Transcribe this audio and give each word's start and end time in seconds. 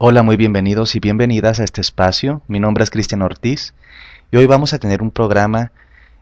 Hola, 0.00 0.22
muy 0.22 0.36
bienvenidos 0.36 0.94
y 0.94 1.00
bienvenidas 1.00 1.58
a 1.58 1.64
este 1.64 1.80
espacio. 1.80 2.40
Mi 2.46 2.60
nombre 2.60 2.84
es 2.84 2.90
Cristian 2.90 3.20
Ortiz 3.20 3.74
y 4.30 4.36
hoy 4.36 4.46
vamos 4.46 4.72
a 4.72 4.78
tener 4.78 5.02
un 5.02 5.10
programa 5.10 5.72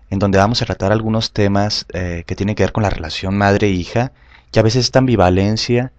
en 0.08 0.18
donde 0.18 0.38
vamos 0.38 0.62
a 0.62 0.64
tratar 0.64 0.92
algunos 0.92 1.34
temas 1.34 1.84
eh, 1.92 2.24
que 2.26 2.34
tienen 2.34 2.54
que 2.54 2.62
ver 2.62 2.72
con 2.72 2.84
la 2.84 2.88
relación 2.88 3.36
madre-hija 3.36 4.12
y 4.50 4.58
a 4.58 4.62
veces 4.62 4.86
esta 4.86 5.00
ambivalencia 5.00 5.92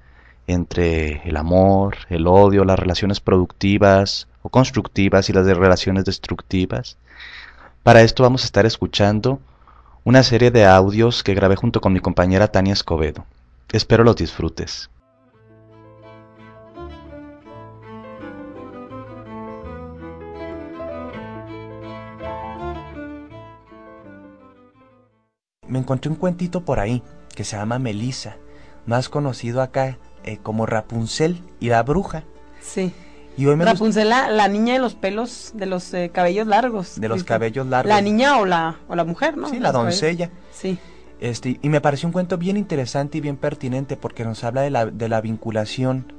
entre 0.47 1.21
el 1.29 1.37
amor, 1.37 1.97
el 2.09 2.25
odio, 2.25 2.65
las 2.65 2.79
relaciones 2.79 3.19
productivas 3.19 4.27
o 4.41 4.49
constructivas 4.49 5.29
y 5.29 5.33
las 5.33 5.45
relaciones 5.45 6.03
destructivas. 6.03 6.97
Para 7.83 8.01
esto 8.01 8.23
vamos 8.23 8.41
a 8.41 8.45
estar 8.45 8.65
escuchando 8.65 9.39
una 10.03 10.23
serie 10.23 10.49
de 10.49 10.65
audios 10.65 11.21
que 11.21 11.35
grabé 11.35 11.55
junto 11.55 11.79
con 11.79 11.93
mi 11.93 11.99
compañera 11.99 12.47
Tania 12.47 12.73
Escobedo. 12.73 13.27
Espero 13.71 14.03
los 14.03 14.15
disfrutes. 14.15 14.89
Me 25.67 25.79
encontré 25.79 26.09
un 26.09 26.17
cuentito 26.17 26.65
por 26.65 26.79
ahí 26.79 27.03
que 27.35 27.43
se 27.43 27.57
llama 27.57 27.79
Melissa, 27.79 28.37
más 28.85 29.09
conocido 29.09 29.61
acá 29.61 29.97
eh, 30.23 30.39
como 30.41 30.65
Rapunzel 30.65 31.41
y 31.59 31.69
la 31.69 31.83
bruja. 31.83 32.23
Sí. 32.61 32.93
Y 33.37 33.45
hoy 33.45 33.55
me 33.55 33.65
Rapunzel, 33.65 34.09
la, 34.09 34.47
niña 34.47 34.73
de 34.73 34.79
los 34.79 34.95
pelos, 34.95 35.51
de 35.53 35.67
los 35.67 35.93
eh, 35.93 36.09
cabellos 36.11 36.47
largos. 36.47 36.99
De 36.99 37.07
los 37.07 37.23
cabellos 37.23 37.67
largos. 37.67 37.89
La 37.89 38.01
niña 38.01 38.39
o 38.39 38.45
la, 38.45 38.77
o 38.87 38.95
la 38.95 39.03
mujer, 39.03 39.37
¿no? 39.37 39.49
Sí, 39.49 39.59
la 39.59 39.71
doncella. 39.71 40.31
Sí. 40.51 40.79
Este, 41.19 41.59
y 41.61 41.69
me 41.69 41.79
pareció 41.79 42.07
un 42.07 42.13
cuento 42.13 42.37
bien 42.37 42.57
interesante 42.57 43.19
y 43.19 43.21
bien 43.21 43.37
pertinente 43.37 43.95
porque 43.95 44.23
nos 44.23 44.43
habla 44.43 44.61
de 44.61 44.71
la, 44.71 44.87
de 44.87 45.07
la 45.07 45.21
vinculación 45.21 46.13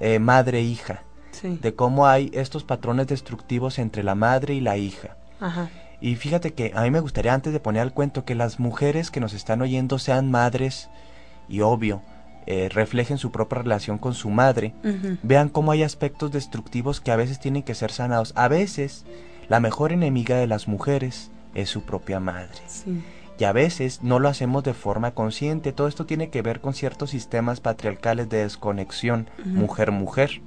eh, 0.00 0.18
madre-hija. 0.18 1.04
Sí. 1.30 1.58
De 1.60 1.74
cómo 1.74 2.06
hay 2.06 2.30
estos 2.32 2.64
patrones 2.64 3.06
destructivos 3.06 3.78
entre 3.78 4.02
la 4.02 4.14
madre 4.14 4.54
y 4.54 4.60
la 4.60 4.78
hija. 4.78 5.16
Ajá. 5.40 5.70
Y 6.02 6.16
fíjate 6.16 6.52
que 6.52 6.72
a 6.74 6.82
mí 6.82 6.90
me 6.90 6.98
gustaría 6.98 7.32
antes 7.32 7.52
de 7.52 7.60
poner 7.60 7.80
al 7.80 7.94
cuento 7.94 8.24
que 8.24 8.34
las 8.34 8.58
mujeres 8.58 9.12
que 9.12 9.20
nos 9.20 9.34
están 9.34 9.62
oyendo 9.62 10.00
sean 10.00 10.32
madres 10.32 10.90
y 11.48 11.60
obvio, 11.60 12.02
eh, 12.46 12.68
reflejen 12.68 13.18
su 13.18 13.30
propia 13.30 13.62
relación 13.62 13.98
con 13.98 14.14
su 14.14 14.28
madre, 14.28 14.74
vean 15.22 15.48
cómo 15.48 15.70
hay 15.70 15.84
aspectos 15.84 16.32
destructivos 16.32 17.00
que 17.00 17.12
a 17.12 17.16
veces 17.16 17.38
tienen 17.38 17.62
que 17.62 17.76
ser 17.76 17.92
sanados. 17.92 18.32
A 18.34 18.48
veces 18.48 19.04
la 19.48 19.60
mejor 19.60 19.92
enemiga 19.92 20.36
de 20.36 20.48
las 20.48 20.66
mujeres 20.66 21.30
es 21.54 21.70
su 21.70 21.82
propia 21.82 22.18
madre. 22.18 22.58
Y 23.38 23.44
a 23.44 23.52
veces 23.52 24.02
no 24.02 24.18
lo 24.18 24.28
hacemos 24.28 24.64
de 24.64 24.74
forma 24.74 25.12
consciente. 25.12 25.72
Todo 25.72 25.86
esto 25.86 26.04
tiene 26.04 26.30
que 26.30 26.42
ver 26.42 26.60
con 26.60 26.74
ciertos 26.74 27.10
sistemas 27.10 27.60
patriarcales 27.60 28.28
de 28.28 28.38
desconexión 28.38 29.30
mujer-mujer, 29.44 30.42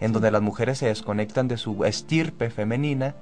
en 0.00 0.12
donde 0.12 0.32
las 0.32 0.42
mujeres 0.42 0.78
se 0.78 0.86
desconectan 0.86 1.46
de 1.46 1.58
su 1.58 1.84
estirpe 1.84 2.50
femenina 2.50 3.14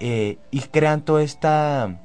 eh, 0.00 0.38
y 0.50 0.60
crean 0.60 1.02
toda 1.02 1.22
esta 1.22 2.00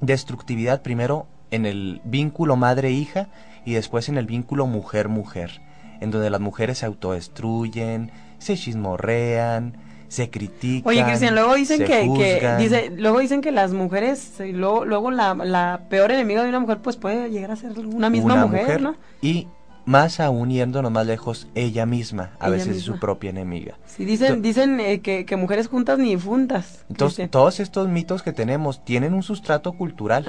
destructividad 0.00 0.82
primero 0.82 1.26
en 1.50 1.66
el 1.66 2.00
vínculo 2.04 2.56
madre-hija 2.56 3.28
y 3.64 3.74
después 3.74 4.08
en 4.08 4.18
el 4.18 4.26
vínculo 4.26 4.66
mujer-mujer, 4.66 5.60
en 6.00 6.10
donde 6.10 6.30
las 6.30 6.40
mujeres 6.40 6.78
se 6.78 6.86
autodestruyen, 6.86 8.12
se 8.38 8.56
chismorrean, 8.56 9.76
se 10.08 10.30
critican. 10.30 10.88
Oye, 10.88 11.04
Cristian, 11.04 11.34
luego 11.34 11.54
dicen 11.54 11.84
que, 11.84 12.56
dice, 12.58 12.92
luego 12.96 13.18
dicen 13.18 13.40
que 13.40 13.50
las 13.50 13.72
mujeres, 13.72 14.34
luego, 14.38 14.84
luego 14.84 15.10
la, 15.10 15.34
la, 15.34 15.82
peor 15.88 16.12
enemiga 16.12 16.42
de 16.42 16.48
una 16.50 16.60
mujer 16.60 16.78
pues 16.78 16.96
puede 16.96 17.30
llegar 17.30 17.50
a 17.50 17.56
ser 17.56 17.78
una 17.78 18.10
misma 18.10 18.46
mujer, 18.46 18.80
¿no? 18.80 18.96
Y 19.22 19.48
más 19.84 20.20
aún 20.20 20.50
yéndonos 20.50 20.90
más 20.90 21.06
lejos, 21.06 21.48
ella 21.54 21.86
misma, 21.86 22.30
a 22.38 22.48
veces 22.48 22.76
es 22.76 22.82
su 22.82 22.98
propia 22.98 23.30
enemiga. 23.30 23.76
Sí, 23.86 24.04
dicen, 24.04 24.42
dicen 24.42 24.80
eh, 24.80 25.00
que, 25.00 25.36
mujeres 25.36 25.68
juntas 25.68 25.98
ni 25.98 26.18
juntas. 26.18 26.84
Entonces, 26.88 27.30
todos 27.30 27.60
estos 27.60 27.88
mitos 27.88 28.22
que 28.22 28.32
tenemos 28.32 28.84
tienen 28.84 29.14
un 29.14 29.22
sustrato 29.22 29.72
cultural. 29.72 30.24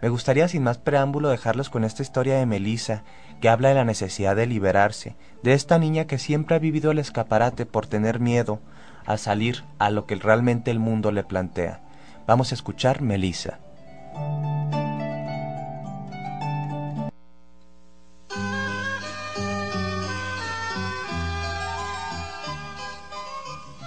Me 0.00 0.08
gustaría, 0.08 0.48
sin 0.48 0.62
más 0.62 0.78
preámbulo, 0.78 1.28
dejarlos 1.28 1.70
con 1.70 1.84
esta 1.84 2.02
historia 2.02 2.38
de 2.38 2.46
Melissa, 2.46 3.02
que 3.40 3.48
habla 3.48 3.70
de 3.70 3.74
la 3.74 3.84
necesidad 3.84 4.36
de 4.36 4.46
liberarse, 4.46 5.16
de 5.42 5.54
esta 5.54 5.78
niña 5.78 6.06
que 6.06 6.18
siempre 6.18 6.56
ha 6.56 6.58
vivido 6.58 6.90
el 6.90 6.98
escaparate 6.98 7.66
por 7.66 7.86
tener 7.86 8.20
miedo 8.20 8.60
a 9.06 9.16
salir 9.16 9.64
a 9.78 9.90
lo 9.90 10.06
que 10.06 10.14
realmente 10.16 10.70
el 10.70 10.78
mundo 10.78 11.10
le 11.10 11.24
plantea. 11.24 11.80
Vamos 12.26 12.52
a 12.52 12.54
escuchar 12.54 13.02
Melissa. 13.02 13.58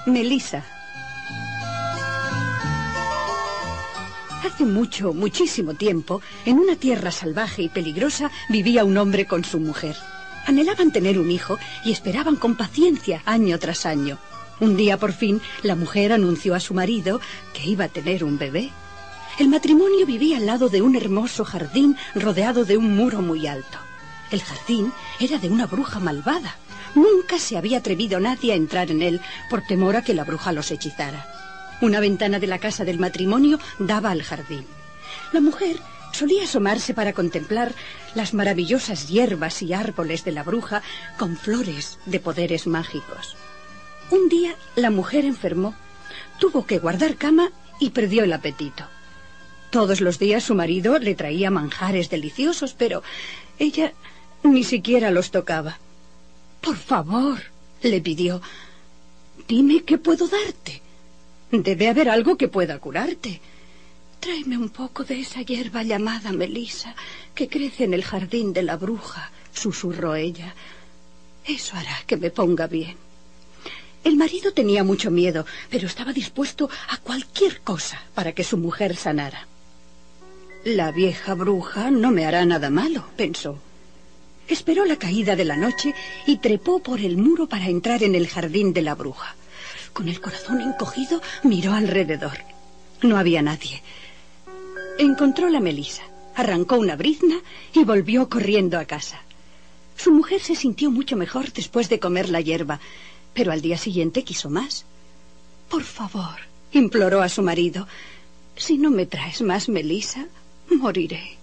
Melissa. 0.05 0.63
Hace 4.45 4.65
mucho, 4.65 5.13
muchísimo 5.13 5.73
tiempo, 5.73 6.21
en 6.45 6.59
una 6.59 6.75
tierra 6.75 7.11
salvaje 7.11 7.63
y 7.63 7.69
peligrosa, 7.69 8.29
vivía 8.49 8.83
un 8.83 8.97
hombre 8.97 9.25
con 9.25 9.45
su 9.45 9.59
mujer. 9.59 9.95
Anhelaban 10.45 10.91
tener 10.91 11.17
un 11.17 11.31
hijo 11.31 11.57
y 11.85 11.93
esperaban 11.93 12.35
con 12.35 12.55
paciencia 12.55 13.21
año 13.25 13.57
tras 13.59 13.85
año. 13.85 14.17
Un 14.59 14.75
día, 14.75 14.99
por 14.99 15.13
fin, 15.13 15.41
la 15.61 15.75
mujer 15.75 16.11
anunció 16.11 16.53
a 16.53 16.59
su 16.59 16.73
marido 16.73 17.21
que 17.53 17.65
iba 17.65 17.85
a 17.85 17.89
tener 17.89 18.25
un 18.25 18.37
bebé. 18.37 18.71
El 19.39 19.47
matrimonio 19.47 20.05
vivía 20.05 20.37
al 20.37 20.45
lado 20.45 20.67
de 20.67 20.81
un 20.81 20.97
hermoso 20.97 21.45
jardín 21.45 21.95
rodeado 22.13 22.65
de 22.65 22.75
un 22.75 22.95
muro 22.95 23.21
muy 23.21 23.47
alto. 23.47 23.77
El 24.31 24.41
jardín 24.41 24.91
era 25.19 25.37
de 25.37 25.49
una 25.49 25.65
bruja 25.65 25.99
malvada 25.99 26.57
Nunca 26.95 27.39
se 27.39 27.57
había 27.57 27.79
atrevido 27.79 28.19
nadie 28.19 28.53
a 28.53 28.55
entrar 28.55 28.91
en 28.91 29.01
él 29.01 29.21
por 29.49 29.61
temor 29.61 29.95
a 29.95 30.03
que 30.03 30.13
la 30.13 30.23
bruja 30.23 30.51
los 30.51 30.71
hechizara. 30.71 31.25
Una 31.81 31.99
ventana 31.99 32.39
de 32.39 32.47
la 32.47 32.59
casa 32.59 32.85
del 32.85 32.99
matrimonio 32.99 33.59
daba 33.79 34.11
al 34.11 34.23
jardín. 34.23 34.65
La 35.31 35.41
mujer 35.41 35.77
solía 36.11 36.43
asomarse 36.43 36.93
para 36.93 37.13
contemplar 37.13 37.73
las 38.13 38.33
maravillosas 38.33 39.09
hierbas 39.09 39.61
y 39.61 39.73
árboles 39.73 40.23
de 40.23 40.31
la 40.31 40.43
bruja 40.43 40.81
con 41.17 41.35
flores 41.35 41.99
de 42.05 42.19
poderes 42.19 42.67
mágicos. 42.67 43.35
Un 44.11 44.29
día 44.29 44.55
la 44.75 44.91
mujer 44.91 45.25
enfermó, 45.25 45.75
tuvo 46.39 46.65
que 46.65 46.77
guardar 46.77 47.15
cama 47.15 47.51
y 47.79 47.89
perdió 47.89 48.23
el 48.23 48.33
apetito. 48.33 48.85
Todos 49.71 50.01
los 50.01 50.19
días 50.19 50.43
su 50.43 50.53
marido 50.53 50.99
le 50.99 51.15
traía 51.15 51.49
manjares 51.49 52.11
deliciosos, 52.11 52.75
pero 52.77 53.01
ella 53.57 53.93
ni 54.43 54.63
siquiera 54.63 55.09
los 55.09 55.31
tocaba. 55.31 55.79
Por 56.63 56.77
favor, 56.77 57.39
le 57.81 57.99
pidió. 57.99 58.41
Dime 59.49 59.83
qué 59.83 59.97
puedo 59.97 60.29
darte. 60.29 60.81
Debe 61.51 61.89
haber 61.89 62.09
algo 62.09 62.37
que 62.37 62.47
pueda 62.47 62.79
curarte. 62.79 63.41
Tráeme 64.21 64.57
un 64.57 64.69
poco 64.69 65.03
de 65.03 65.19
esa 65.19 65.41
hierba 65.41 65.83
llamada 65.83 66.31
Melisa 66.31 66.95
que 67.35 67.49
crece 67.49 67.83
en 67.83 67.93
el 67.93 68.05
jardín 68.05 68.53
de 68.53 68.63
la 68.63 68.77
bruja, 68.77 69.29
susurró 69.53 70.15
ella. 70.15 70.55
Eso 71.45 71.75
hará 71.75 71.97
que 72.07 72.15
me 72.15 72.31
ponga 72.31 72.67
bien. 72.67 72.95
El 74.05 74.15
marido 74.15 74.53
tenía 74.53 74.85
mucho 74.85 75.11
miedo, 75.11 75.45
pero 75.69 75.87
estaba 75.87 76.13
dispuesto 76.13 76.69
a 76.87 76.97
cualquier 76.97 77.59
cosa 77.59 78.01
para 78.15 78.31
que 78.31 78.45
su 78.45 78.55
mujer 78.55 78.95
sanara. 78.95 79.47
La 80.63 80.91
vieja 80.93 81.33
bruja 81.33 81.91
no 81.91 82.11
me 82.11 82.25
hará 82.25 82.45
nada 82.45 82.69
malo, 82.69 83.05
pensó. 83.17 83.59
Esperó 84.47 84.85
la 84.85 84.97
caída 84.97 85.35
de 85.35 85.45
la 85.45 85.55
noche 85.55 85.93
y 86.25 86.37
trepó 86.37 86.79
por 86.79 86.99
el 86.99 87.17
muro 87.17 87.47
para 87.47 87.67
entrar 87.67 88.03
en 88.03 88.15
el 88.15 88.27
jardín 88.27 88.73
de 88.73 88.81
la 88.81 88.95
bruja. 88.95 89.35
Con 89.93 90.09
el 90.09 90.19
corazón 90.19 90.61
encogido 90.61 91.21
miró 91.43 91.73
alrededor. 91.73 92.39
No 93.01 93.17
había 93.17 93.41
nadie. 93.41 93.81
Encontró 94.97 95.49
la 95.49 95.59
melisa, 95.59 96.03
arrancó 96.35 96.77
una 96.77 96.95
brizna 96.95 97.41
y 97.73 97.83
volvió 97.83 98.29
corriendo 98.29 98.79
a 98.79 98.85
casa. 98.85 99.21
Su 99.95 100.11
mujer 100.11 100.41
se 100.41 100.55
sintió 100.55 100.91
mucho 100.91 101.15
mejor 101.15 101.51
después 101.53 101.89
de 101.89 101.99
comer 101.99 102.29
la 102.29 102.41
hierba, 102.41 102.79
pero 103.33 103.51
al 103.51 103.61
día 103.61 103.77
siguiente 103.77 104.23
quiso 104.23 104.49
más. 104.49 104.85
Por 105.69 105.83
favor, 105.83 106.39
imploró 106.71 107.21
a 107.21 107.29
su 107.29 107.41
marido, 107.41 107.87
Si 108.55 108.77
no 108.77 108.91
me 108.91 109.07
traes 109.07 109.41
más 109.41 109.67
melisa, 109.67 110.27
moriré. 110.69 111.37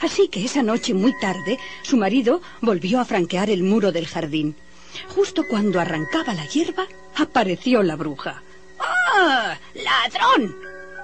Así 0.00 0.28
que 0.28 0.44
esa 0.44 0.62
noche 0.62 0.94
muy 0.94 1.18
tarde, 1.18 1.58
su 1.82 1.96
marido 1.96 2.42
volvió 2.60 3.00
a 3.00 3.04
franquear 3.04 3.50
el 3.50 3.62
muro 3.62 3.92
del 3.92 4.06
jardín. 4.06 4.56
Justo 5.14 5.44
cuando 5.48 5.80
arrancaba 5.80 6.34
la 6.34 6.46
hierba, 6.46 6.86
apareció 7.16 7.82
la 7.82 7.96
bruja. 7.96 8.42
¡Ah! 8.78 9.56
¡Ladrón! 9.74 10.56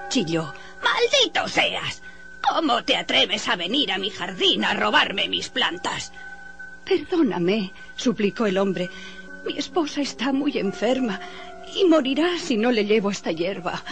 chilló. 0.09 0.53
¡Maldito 0.83 1.49
seas! 1.49 2.03
¿Cómo 2.43 2.85
te 2.85 2.97
atreves 2.97 3.49
a 3.49 3.57
venir 3.57 3.93
a 3.93 3.99
mi 3.99 4.11
jardín 4.11 4.65
a 4.65 4.75
robarme 4.75 5.29
mis 5.29 5.49
plantas? 5.49 6.13
Perdóname, 6.85 7.73
suplicó 7.97 8.47
el 8.47 8.59
hombre. 8.59 8.91
Mi 9.47 9.59
esposa 9.59 10.01
está 10.01 10.33
muy 10.33 10.59
enferma 10.59 11.21
y 11.75 11.85
morirá 11.85 12.39
si 12.39 12.57
no 12.57 12.73
le 12.73 12.85
llevo 12.85 13.11
esta 13.11 13.31
hierba. 13.31 13.83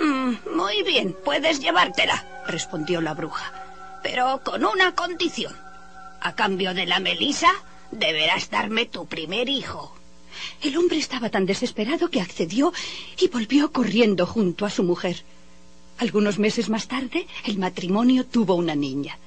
Mm, 0.00 0.56
muy 0.56 0.82
bien, 0.84 1.14
puedes 1.24 1.60
llevártela, 1.60 2.24
respondió 2.46 3.00
la 3.00 3.14
bruja, 3.14 3.52
pero 4.02 4.42
con 4.44 4.64
una 4.64 4.94
condición. 4.94 5.54
A 6.20 6.34
cambio 6.34 6.74
de 6.74 6.86
la 6.86 7.00
melisa, 7.00 7.52
deberás 7.90 8.50
darme 8.50 8.86
tu 8.86 9.06
primer 9.06 9.48
hijo. 9.48 9.94
El 10.60 10.76
hombre 10.76 10.98
estaba 10.98 11.30
tan 11.30 11.46
desesperado 11.46 12.08
que 12.08 12.20
accedió 12.20 12.72
y 13.18 13.28
volvió 13.28 13.72
corriendo 13.72 14.26
junto 14.26 14.64
a 14.66 14.70
su 14.70 14.82
mujer. 14.82 15.24
Algunos 15.98 16.38
meses 16.38 16.68
más 16.68 16.88
tarde, 16.88 17.26
el 17.44 17.58
matrimonio 17.58 18.24
tuvo 18.24 18.54
una 18.54 18.74
niña. 18.74 19.18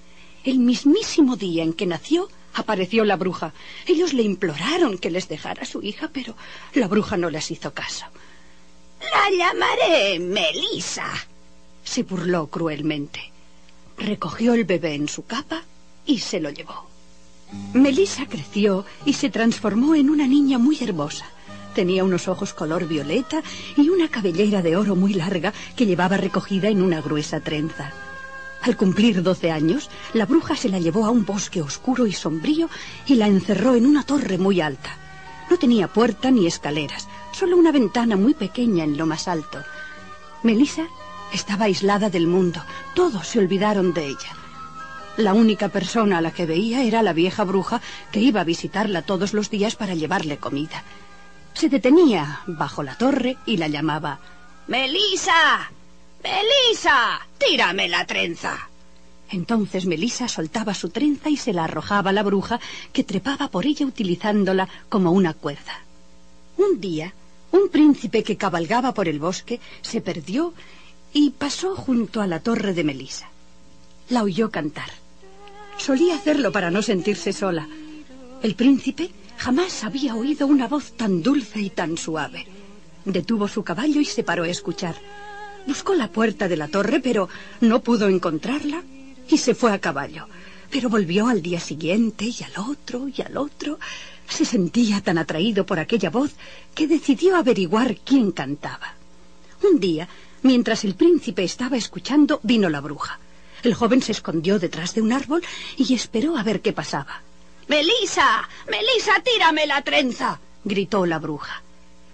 El 0.43 0.59
mismísimo 0.59 1.35
día 1.35 1.63
en 1.63 1.73
que 1.73 1.85
nació, 1.85 2.29
apareció 2.53 3.03
la 3.03 3.17
bruja. 3.17 3.53
Ellos 3.85 4.13
le 4.13 4.23
imploraron 4.23 4.97
que 4.97 5.11
les 5.11 5.27
dejara 5.27 5.65
su 5.65 5.81
hija, 5.83 6.09
pero 6.11 6.35
la 6.73 6.87
bruja 6.87 7.17
no 7.17 7.29
les 7.29 7.51
hizo 7.51 7.73
caso. 7.73 8.05
La 8.99 9.29
llamaré 9.29 10.19
Melisa, 10.19 11.11
se 11.83 12.03
burló 12.03 12.47
cruelmente. 12.47 13.34
Recogió 13.97 14.53
el 14.53 14.65
bebé 14.65 14.95
en 14.95 15.07
su 15.07 15.25
capa 15.25 15.63
y 16.05 16.19
se 16.19 16.39
lo 16.39 16.49
llevó. 16.49 16.87
Melisa 17.73 18.25
creció 18.27 18.85
y 19.05 19.13
se 19.13 19.29
transformó 19.29 19.95
en 19.95 20.09
una 20.09 20.27
niña 20.27 20.57
muy 20.57 20.77
hermosa. 20.81 21.25
Tenía 21.73 22.03
unos 22.03 22.27
ojos 22.27 22.53
color 22.53 22.87
violeta 22.87 23.41
y 23.75 23.89
una 23.89 24.09
cabellera 24.09 24.61
de 24.61 24.77
oro 24.77 24.95
muy 24.95 25.13
larga 25.13 25.53
que 25.75 25.85
llevaba 25.85 26.17
recogida 26.17 26.69
en 26.69 26.81
una 26.81 27.01
gruesa 27.01 27.39
trenza. 27.41 27.93
Al 28.61 28.77
cumplir 28.77 29.21
doce 29.21 29.51
años, 29.51 29.89
la 30.13 30.25
bruja 30.25 30.55
se 30.55 30.69
la 30.69 30.79
llevó 30.79 31.05
a 31.05 31.11
un 31.11 31.25
bosque 31.25 31.61
oscuro 31.61 32.07
y 32.07 32.13
sombrío 32.13 32.69
y 33.05 33.15
la 33.15 33.27
encerró 33.27 33.75
en 33.75 33.85
una 33.85 34.03
torre 34.03 34.37
muy 34.37 34.61
alta. 34.61 34.97
No 35.49 35.57
tenía 35.57 35.87
puerta 35.87 36.31
ni 36.31 36.47
escaleras, 36.47 37.07
solo 37.31 37.57
una 37.57 37.71
ventana 37.71 38.15
muy 38.15 38.33
pequeña 38.33 38.83
en 38.83 38.97
lo 38.97 39.05
más 39.05 39.27
alto. 39.27 39.59
Melissa 40.41 40.87
estaba 41.33 41.65
aislada 41.65 42.09
del 42.09 42.27
mundo, 42.27 42.63
todos 42.93 43.27
se 43.27 43.39
olvidaron 43.39 43.93
de 43.93 44.07
ella. 44.07 44.35
La 45.17 45.33
única 45.33 45.69
persona 45.69 46.17
a 46.17 46.21
la 46.21 46.31
que 46.31 46.45
veía 46.45 46.83
era 46.83 47.01
la 47.01 47.13
vieja 47.13 47.43
bruja 47.45 47.81
que 48.11 48.19
iba 48.19 48.41
a 48.41 48.45
visitarla 48.45 49.01
todos 49.01 49.33
los 49.33 49.49
días 49.49 49.75
para 49.75 49.95
llevarle 49.95 50.37
comida. 50.37 50.83
Se 51.53 51.69
detenía 51.69 52.41
bajo 52.47 52.83
la 52.83 52.97
torre 52.97 53.37
y 53.45 53.57
la 53.57 53.69
llamaba 53.69 54.19
Melisa. 54.67 55.71
Melisa. 56.21 57.21
Tírame 57.37 57.87
la 57.87 58.05
trenza. 58.05 58.69
Entonces 59.29 59.85
Melisa 59.85 60.27
soltaba 60.27 60.73
su 60.73 60.89
trenza 60.89 61.29
y 61.29 61.37
se 61.37 61.53
la 61.53 61.63
arrojaba 61.63 62.09
a 62.09 62.13
la 62.13 62.23
bruja, 62.23 62.59
que 62.91 63.03
trepaba 63.03 63.47
por 63.47 63.65
ella 63.65 63.85
utilizándola 63.85 64.67
como 64.89 65.11
una 65.11 65.33
cuerda. 65.33 65.81
Un 66.57 66.79
día, 66.81 67.13
un 67.51 67.69
príncipe 67.69 68.23
que 68.23 68.37
cabalgaba 68.37 68.93
por 68.93 69.07
el 69.07 69.19
bosque 69.19 69.59
se 69.81 70.01
perdió 70.01 70.53
y 71.17 71.29
pasó 71.29 71.77
junto 71.77 72.21
a 72.21 72.27
la 72.27 72.41
torre 72.41 72.73
de 72.73 72.83
Melisa. 72.83 73.29
La 74.09 74.21
oyó 74.21 74.51
cantar. 74.51 74.89
Solía 75.77 76.15
hacerlo 76.15 76.51
para 76.51 76.71
no 76.71 76.81
sentirse 76.81 77.31
sola. 77.31 77.69
El 78.43 78.55
príncipe 78.55 79.11
jamás 79.37 79.85
había 79.85 80.13
oído 80.13 80.45
una 80.45 80.67
voz 80.67 80.91
tan 80.91 81.23
dulce 81.23 81.61
y 81.61 81.69
tan 81.69 81.97
suave. 81.97 82.45
Detuvo 83.05 83.47
su 83.47 83.63
caballo 83.63 84.01
y 84.01 84.05
se 84.05 84.23
paró 84.23 84.43
a 84.43 84.49
escuchar. 84.49 84.95
Buscó 85.65 85.93
la 85.93 86.09
puerta 86.09 86.49
de 86.49 86.57
la 86.57 86.67
torre, 86.67 86.99
pero 86.99 87.29
no 87.61 87.79
pudo 87.79 88.09
encontrarla 88.09 88.83
y 89.29 89.37
se 89.37 89.55
fue 89.55 89.71
a 89.71 89.79
caballo. 89.79 90.27
Pero 90.69 90.89
volvió 90.89 91.29
al 91.29 91.41
día 91.41 91.61
siguiente 91.61 92.25
y 92.25 92.43
al 92.43 92.61
otro 92.69 93.07
y 93.07 93.21
al 93.21 93.37
otro. 93.37 93.79
Se 94.27 94.43
sentía 94.43 94.99
tan 94.99 95.17
atraído 95.17 95.65
por 95.65 95.79
aquella 95.79 96.09
voz 96.09 96.31
que 96.73 96.87
decidió 96.87 97.37
averiguar 97.37 97.95
quién 98.03 98.33
cantaba. 98.33 98.95
Un 99.63 99.79
día, 99.79 100.09
mientras 100.45 100.85
el 100.85 100.93
príncipe 100.93 101.43
estaba 101.43 101.75
escuchando, 101.75 102.39
vino 102.43 102.69
la 102.69 102.79
bruja. 102.79 103.19
El 103.63 103.73
joven 103.73 104.03
se 104.03 104.11
escondió 104.11 104.59
detrás 104.59 104.93
de 104.93 105.01
un 105.01 105.11
árbol 105.11 105.43
y 105.75 105.93
esperó 105.95 106.37
a 106.37 106.43
ver 106.43 106.61
qué 106.61 106.71
pasaba. 106.71 107.23
Melisa, 107.67 108.47
Melisa, 108.69 109.13
tírame 109.23 109.65
la 109.65 109.81
trenza, 109.81 110.39
gritó 110.63 111.07
la 111.07 111.17
bruja. 111.17 111.63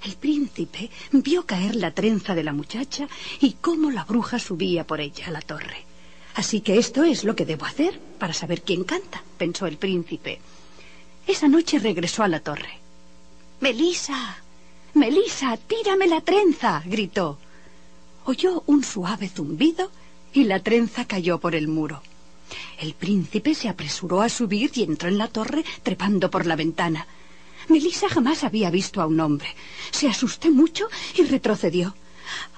El 0.04 0.16
príncipe 0.16 0.90
vio 1.12 1.46
caer 1.46 1.76
la 1.76 1.92
trenza 1.92 2.34
de 2.34 2.44
la 2.44 2.54
muchacha 2.54 3.08
y 3.42 3.58
cómo 3.60 3.92
la 3.92 4.06
bruja 4.06 4.40
subía 4.40 4.88
por 4.88 5.02
ella 5.02 5.28
a 5.28 5.32
la 5.32 5.42
torre. 5.42 5.84
Así 6.36 6.62
que 6.62 6.80
esto 6.80 7.04
es 7.04 7.26
lo 7.26 7.36
que 7.36 7.46
debo 7.46 7.66
hacer 7.66 8.00
para 8.18 8.34
saber 8.34 8.62
quién 8.62 8.86
canta, 8.86 9.22
pensó 9.38 9.68
el 9.68 9.76
príncipe. 9.78 10.40
Esa 11.28 11.50
noche 11.50 11.80
regresó 11.80 12.24
a 12.24 12.30
la 12.30 12.40
torre. 12.40 12.80
Melisa, 13.60 14.38
Melisa, 14.94 15.58
tírame 15.58 16.08
la 16.08 16.22
trenza, 16.22 16.82
gritó. 16.86 17.38
Oyó 18.26 18.64
un 18.68 18.84
suave 18.84 19.30
zumbido 19.30 19.92
y 20.34 20.44
la 20.44 20.60
trenza 20.60 21.06
cayó 21.06 21.40
por 21.40 21.56
el 21.56 21.68
muro. 21.68 22.02
El 22.80 22.94
príncipe 22.94 23.56
se 23.56 23.70
apresuró 23.70 24.22
a 24.22 24.30
subir 24.30 24.72
y 24.76 24.84
entró 24.84 25.10
en 25.10 25.18
la 25.18 25.28
torre 25.28 25.64
trepando 25.84 26.30
por 26.30 26.46
la 26.46 26.56
ventana. 26.56 27.08
Melisa 27.70 28.10
jamás 28.10 28.44
había 28.44 28.70
visto 28.70 29.02
a 29.02 29.06
un 29.06 29.20
hombre. 29.20 29.56
Se 29.92 30.08
asustó 30.08 30.52
mucho 30.52 30.88
y 31.16 31.24
retrocedió. 31.24 31.96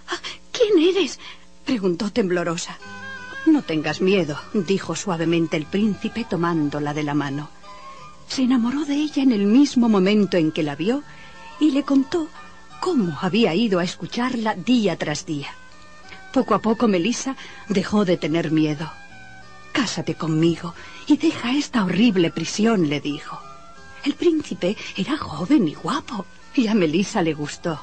Ah, 0.09 0.19
¿Quién 0.51 0.79
eres? 0.79 1.19
preguntó 1.65 2.11
temblorosa. 2.11 2.77
No 3.45 3.61
tengas 3.61 4.01
miedo, 4.01 4.39
dijo 4.53 4.95
suavemente 4.95 5.57
el 5.57 5.65
príncipe 5.65 6.25
tomándola 6.29 6.93
de 6.93 7.03
la 7.03 7.13
mano. 7.13 7.49
Se 8.27 8.43
enamoró 8.43 8.85
de 8.85 8.95
ella 8.95 9.21
en 9.21 9.31
el 9.31 9.45
mismo 9.45 9.89
momento 9.89 10.37
en 10.37 10.51
que 10.51 10.63
la 10.63 10.75
vio 10.75 11.03
y 11.59 11.71
le 11.71 11.83
contó 11.83 12.29
cómo 12.83 13.17
había 13.21 13.55
ido 13.55 13.79
a 13.79 13.85
escucharla 13.85 14.55
día 14.55 14.97
tras 14.97 15.25
día. 15.25 15.47
Poco 16.33 16.53
a 16.53 16.59
poco 16.59 16.89
Melisa 16.89 17.37
dejó 17.69 18.03
de 18.03 18.17
tener 18.17 18.51
miedo. 18.51 18.91
Cásate 19.71 20.15
conmigo 20.15 20.75
y 21.07 21.15
deja 21.15 21.53
esta 21.53 21.85
horrible 21.85 22.29
prisión, 22.29 22.89
le 22.89 22.99
dijo. 22.99 23.39
El 24.03 24.15
príncipe 24.15 24.75
era 24.97 25.17
joven 25.17 25.65
y 25.69 25.75
guapo, 25.75 26.25
y 26.55 26.67
a 26.67 26.73
Melisa 26.73 27.21
le 27.21 27.33
gustó. 27.33 27.79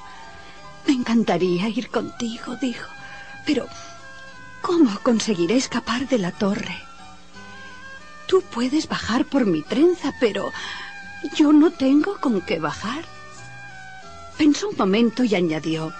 Me 0.86 0.92
encantaría 0.92 1.66
ir 1.70 1.88
contigo, 1.88 2.56
dijo, 2.60 2.90
pero 3.46 3.66
¿Cómo 4.60 5.00
conseguiré 5.02 5.56
escapar 5.56 6.06
de 6.08 6.18
la 6.18 6.32
torre? 6.32 6.76
Tú 8.26 8.42
puedes 8.42 8.86
bajar 8.86 9.24
por 9.24 9.46
mi 9.46 9.62
trenza, 9.62 10.12
pero 10.20 10.50
yo 11.34 11.54
no 11.54 11.70
tengo 11.70 12.20
con 12.20 12.42
qué 12.42 12.58
bajar. 12.58 13.19
Pensó 14.40 14.70
un 14.70 14.76
momento 14.78 15.22
y 15.22 15.34
añadió, 15.34 15.92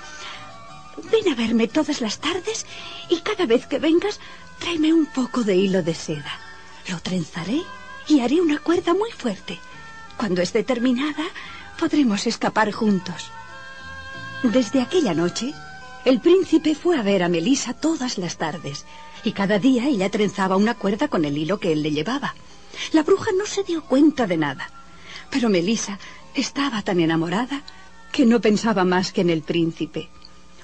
ven 1.13 1.31
a 1.31 1.35
verme 1.35 1.69
todas 1.69 2.01
las 2.01 2.21
tardes 2.21 2.65
y 3.11 3.21
cada 3.21 3.45
vez 3.45 3.67
que 3.67 3.79
vengas 3.79 4.19
tráeme 4.59 4.95
un 4.95 5.05
poco 5.05 5.43
de 5.43 5.57
hilo 5.57 5.83
de 5.83 5.95
seda. 5.95 6.41
Lo 6.89 6.99
trenzaré 7.01 7.61
y 8.09 8.21
haré 8.21 8.41
una 8.41 8.59
cuerda 8.59 8.95
muy 8.95 9.11
fuerte. 9.11 9.59
Cuando 10.17 10.41
esté 10.41 10.65
terminada, 10.65 11.25
podremos 11.79 12.27
escapar 12.27 12.73
juntos. 12.73 13.31
Desde 14.43 14.81
aquella 14.81 15.13
noche, 15.13 15.53
el 16.07 16.23
príncipe 16.23 16.75
fue 16.75 16.97
a 16.97 17.03
ver 17.03 17.23
a 17.23 17.29
Melisa 17.29 17.75
todas 17.75 18.17
las 18.17 18.39
tardes, 18.39 18.87
y 19.23 19.33
cada 19.33 19.59
día 19.59 19.87
ella 19.87 20.09
trenzaba 20.09 20.57
una 20.57 20.73
cuerda 20.73 21.09
con 21.09 21.27
el 21.27 21.37
hilo 21.37 21.61
que 21.61 21.73
él 21.73 21.83
le 21.83 21.91
llevaba. 21.91 22.35
La 22.93 23.03
bruja 23.03 23.33
no 23.37 23.45
se 23.45 23.65
dio 23.65 23.85
cuenta 23.85 24.27
de 24.27 24.39
nada, 24.39 24.71
pero 25.31 25.51
Melisa 25.51 25.99
estaba 26.35 26.81
tan 26.81 27.01
enamorada 27.01 27.65
que 28.13 28.27
no 28.27 28.41
pensaba 28.41 28.85
más 28.85 29.13
que 29.13 29.21
en 29.21 29.31
el 29.31 29.43
príncipe. 29.43 30.09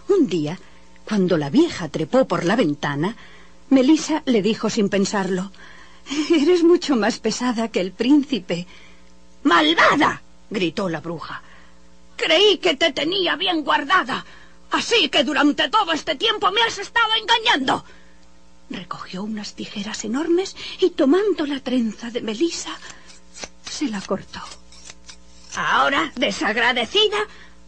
Un 0.08 0.26
día, 0.26 0.58
cuando 1.04 1.36
la 1.36 1.50
vieja 1.50 1.88
trepó 1.88 2.26
por 2.26 2.44
la 2.44 2.56
ventana, 2.56 3.16
Melisa 3.70 4.22
le 4.26 4.42
dijo 4.42 4.70
sin 4.70 4.88
pensarlo, 4.88 5.52
Eres 6.30 6.62
mucho 6.62 6.96
más 6.96 7.18
pesada 7.18 7.68
que 7.68 7.80
el 7.80 7.92
príncipe. 7.92 8.66
¡Malvada! 9.42 10.22
gritó 10.50 10.88
la 10.88 11.00
bruja. 11.00 11.42
Creí 12.16 12.58
que 12.58 12.76
te 12.76 12.92
tenía 12.92 13.36
bien 13.36 13.64
guardada. 13.64 14.24
Así 14.70 15.08
que 15.08 15.24
durante 15.24 15.68
todo 15.68 15.92
este 15.92 16.14
tiempo 16.14 16.50
me 16.50 16.62
has 16.62 16.78
estado 16.78 17.10
engañando. 17.20 17.84
Recogió 18.70 19.22
unas 19.22 19.54
tijeras 19.54 20.04
enormes 20.04 20.56
y 20.80 20.90
tomando 20.90 21.46
la 21.46 21.60
trenza 21.60 22.10
de 22.10 22.20
Melisa, 22.20 22.76
se 23.68 23.88
la 23.88 24.00
cortó. 24.00 24.40
Ahora, 25.56 26.12
desagradecida, 26.16 27.16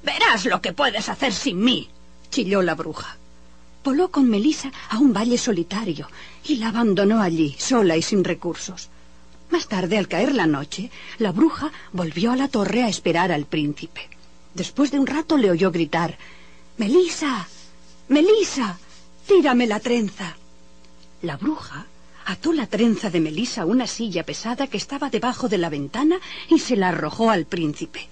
verás 0.03 0.45
lo 0.45 0.61
que 0.61 0.75
puedes 0.75 1.09
hacer 1.09 1.33
sin 1.33 1.61
mí, 1.61 1.89
chilló 2.31 2.61
la 2.61 2.75
bruja. 2.75 3.17
voló 3.83 4.11
con 4.11 4.29
Melisa 4.29 4.71
a 4.91 4.99
un 4.99 5.15
valle 5.15 5.39
solitario 5.39 6.07
y 6.45 6.57
la 6.57 6.69
abandonó 6.69 7.23
allí, 7.23 7.57
sola 7.59 7.97
y 7.97 8.03
sin 8.03 8.25
recursos. 8.25 8.91
Más 9.51 9.67
tarde, 9.67 9.97
al 9.97 10.09
caer 10.09 10.35
la 10.35 10.47
noche, 10.47 10.91
la 11.17 11.33
bruja 11.33 11.73
volvió 11.93 12.33
a 12.33 12.37
la 12.37 12.49
torre 12.49 12.83
a 12.85 12.89
esperar 12.89 13.33
al 13.33 13.47
príncipe. 13.47 14.11
Después 14.53 14.91
de 14.91 14.99
un 14.99 15.07
rato 15.07 15.39
le 15.39 15.51
oyó 15.51 15.71
gritar 15.71 16.19
Melisa. 16.77 17.49
Melisa. 18.09 18.79
tírame 19.27 19.67
la 19.67 19.81
trenza. 19.81 20.37
La 21.23 21.39
bruja 21.39 21.87
ató 22.29 22.53
la 22.53 22.67
trenza 22.67 23.09
de 23.09 23.21
Melisa 23.21 23.63
a 23.63 23.65
una 23.65 23.87
silla 23.87 24.23
pesada 24.23 24.67
que 24.67 24.77
estaba 24.77 25.09
debajo 25.09 25.49
de 25.49 25.57
la 25.57 25.71
ventana 25.71 26.21
y 26.51 26.59
se 26.59 26.77
la 26.77 26.91
arrojó 26.91 27.31
al 27.31 27.47
príncipe. 27.47 28.07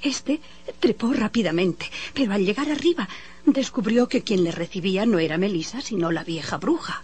Este 0.00 0.40
trepó 0.80 1.12
rápidamente, 1.12 1.90
pero 2.14 2.32
al 2.32 2.46
llegar 2.46 2.70
arriba 2.70 3.06
descubrió 3.44 4.08
que 4.08 4.22
quien 4.22 4.42
le 4.42 4.52
recibía 4.52 5.04
no 5.04 5.18
era 5.18 5.36
Melisa, 5.36 5.82
sino 5.82 6.10
la 6.10 6.24
vieja 6.24 6.56
bruja. 6.56 7.02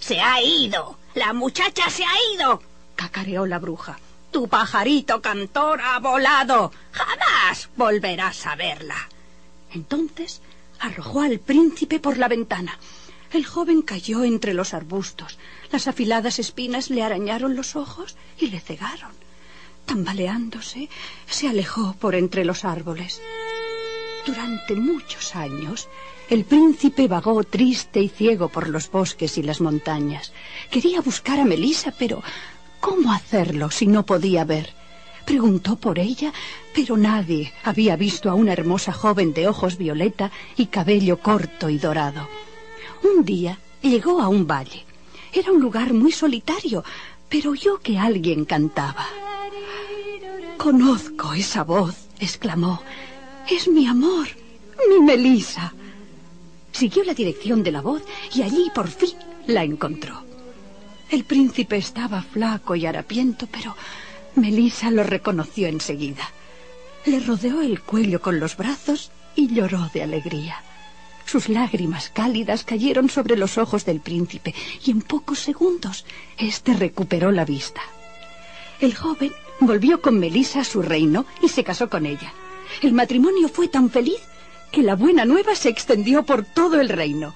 Se 0.00 0.20
ha 0.20 0.42
ido. 0.42 0.98
La 1.14 1.32
muchacha 1.32 1.88
se 1.88 2.04
ha 2.04 2.34
ido. 2.34 2.60
cacareó 2.96 3.46
la 3.46 3.60
bruja. 3.60 3.96
Tu 4.32 4.48
pajarito 4.48 5.22
cantor 5.22 5.80
ha 5.82 6.00
volado. 6.00 6.72
Jamás 6.90 7.68
volverás 7.76 8.44
a 8.46 8.56
verla. 8.56 9.08
Entonces 9.72 10.40
arrojó 10.80 11.20
al 11.20 11.38
príncipe 11.38 12.00
por 12.00 12.18
la 12.18 12.26
ventana. 12.26 12.76
El 13.32 13.46
joven 13.46 13.80
cayó 13.80 14.24
entre 14.24 14.52
los 14.52 14.74
arbustos. 14.74 15.38
Las 15.70 15.88
afiladas 15.88 16.38
espinas 16.38 16.90
le 16.90 17.02
arañaron 17.02 17.56
los 17.56 17.76
ojos 17.76 18.16
y 18.38 18.48
le 18.48 18.60
cegaron. 18.60 19.12
Tambaleándose, 19.86 20.90
se 21.26 21.48
alejó 21.48 21.94
por 21.98 22.14
entre 22.14 22.44
los 22.44 22.66
árboles. 22.66 23.22
Durante 24.26 24.74
muchos 24.74 25.34
años, 25.34 25.88
el 26.28 26.44
príncipe 26.44 27.08
vagó 27.08 27.42
triste 27.42 28.00
y 28.00 28.10
ciego 28.10 28.50
por 28.50 28.68
los 28.68 28.90
bosques 28.90 29.38
y 29.38 29.42
las 29.42 29.62
montañas. 29.62 30.32
Quería 30.70 31.00
buscar 31.00 31.40
a 31.40 31.46
Melisa, 31.46 31.92
pero 31.98 32.22
¿cómo 32.80 33.12
hacerlo 33.12 33.70
si 33.70 33.86
no 33.86 34.04
podía 34.04 34.44
ver? 34.44 34.74
Preguntó 35.24 35.76
por 35.76 35.98
ella, 35.98 36.34
pero 36.74 36.98
nadie 36.98 37.52
había 37.64 37.96
visto 37.96 38.28
a 38.28 38.34
una 38.34 38.52
hermosa 38.52 38.92
joven 38.92 39.32
de 39.32 39.48
ojos 39.48 39.78
violeta 39.78 40.30
y 40.56 40.66
cabello 40.66 41.18
corto 41.20 41.70
y 41.70 41.78
dorado. 41.78 42.28
Un 43.02 43.24
día 43.24 43.58
llegó 43.82 44.20
a 44.20 44.28
un 44.28 44.46
valle. 44.46 44.84
Era 45.32 45.52
un 45.52 45.60
lugar 45.60 45.92
muy 45.92 46.12
solitario, 46.12 46.84
pero 47.28 47.50
oyó 47.50 47.78
que 47.78 47.98
alguien 47.98 48.44
cantaba. 48.44 49.06
Conozco 50.58 51.32
esa 51.34 51.64
voz, 51.64 52.08
exclamó. 52.20 52.82
Es 53.50 53.66
mi 53.68 53.86
amor, 53.86 54.28
mi 54.88 55.00
Melisa. 55.00 55.72
Siguió 56.70 57.04
la 57.04 57.14
dirección 57.14 57.62
de 57.62 57.72
la 57.72 57.80
voz 57.80 58.02
y 58.34 58.42
allí 58.42 58.70
por 58.74 58.88
fin 58.88 59.14
la 59.46 59.64
encontró. 59.64 60.22
El 61.10 61.24
príncipe 61.24 61.76
estaba 61.76 62.22
flaco 62.22 62.74
y 62.76 62.86
harapiento, 62.86 63.46
pero 63.50 63.76
Melisa 64.36 64.90
lo 64.90 65.02
reconoció 65.02 65.68
enseguida. 65.68 66.30
Le 67.04 67.20
rodeó 67.20 67.60
el 67.60 67.80
cuello 67.80 68.22
con 68.22 68.38
los 68.38 68.56
brazos 68.56 69.10
y 69.34 69.52
lloró 69.52 69.90
de 69.92 70.02
alegría. 70.02 70.62
Sus 71.32 71.48
lágrimas 71.48 72.10
cálidas 72.10 72.62
cayeron 72.62 73.08
sobre 73.08 73.38
los 73.38 73.56
ojos 73.56 73.86
del 73.86 74.00
príncipe 74.00 74.54
y 74.84 74.90
en 74.90 75.00
pocos 75.00 75.38
segundos 75.38 76.04
éste 76.36 76.74
recuperó 76.74 77.32
la 77.32 77.46
vista. 77.46 77.80
El 78.82 78.94
joven 78.94 79.32
Volvió 79.58 80.02
con 80.02 80.18
Melisa 80.18 80.60
a 80.60 80.64
su 80.64 80.82
reino 80.82 81.24
y 81.40 81.48
se 81.48 81.64
casó 81.64 81.88
con 81.88 82.04
ella. 82.04 82.34
El 82.82 82.92
matrimonio 82.92 83.48
fue 83.48 83.66
tan 83.68 83.88
feliz 83.88 84.20
que 84.70 84.82
la 84.82 84.94
buena 84.94 85.24
nueva 85.24 85.54
se 85.54 85.70
extendió 85.70 86.22
por 86.24 86.44
todo 86.44 86.78
el 86.82 86.90
reino. 86.90 87.34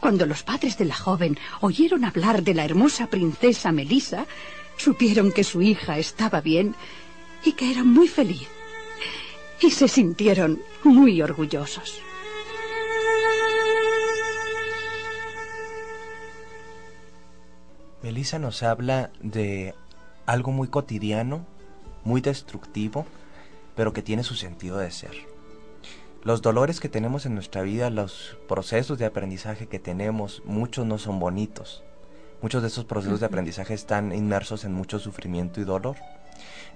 Cuando 0.00 0.26
los 0.26 0.42
padres 0.42 0.76
de 0.76 0.86
la 0.86 0.96
joven 0.96 1.38
oyeron 1.60 2.04
hablar 2.04 2.42
de 2.42 2.54
la 2.54 2.64
hermosa 2.64 3.06
princesa 3.06 3.70
Melisa, 3.70 4.26
supieron 4.78 5.30
que 5.30 5.44
su 5.44 5.62
hija 5.62 5.96
estaba 5.96 6.40
bien 6.40 6.74
y 7.44 7.52
que 7.52 7.70
era 7.70 7.84
muy 7.84 8.08
feliz. 8.08 8.48
Y 9.60 9.70
se 9.70 9.86
sintieron 9.86 10.60
muy 10.82 11.22
orgullosos. 11.22 12.00
Melisa 18.02 18.38
nos 18.38 18.62
habla 18.62 19.10
de 19.20 19.74
algo 20.26 20.52
muy 20.52 20.68
cotidiano 20.68 21.46
muy 22.04 22.20
destructivo, 22.20 23.06
pero 23.76 23.92
que 23.92 24.02
tiene 24.02 24.24
su 24.24 24.34
sentido 24.34 24.78
de 24.78 24.90
ser. 24.90 25.12
Los 26.24 26.42
dolores 26.42 26.80
que 26.80 26.88
tenemos 26.88 27.26
en 27.26 27.34
nuestra 27.34 27.62
vida, 27.62 27.90
los 27.90 28.36
procesos 28.48 28.98
de 28.98 29.06
aprendizaje 29.06 29.66
que 29.66 29.78
tenemos, 29.78 30.42
muchos 30.44 30.86
no 30.86 30.98
son 30.98 31.20
bonitos. 31.20 31.84
Muchos 32.40 32.62
de 32.62 32.68
esos 32.68 32.84
procesos 32.84 33.20
de 33.20 33.26
aprendizaje 33.26 33.74
están 33.74 34.12
inmersos 34.12 34.64
en 34.64 34.72
mucho 34.72 34.98
sufrimiento 34.98 35.60
y 35.60 35.64
dolor. 35.64 35.96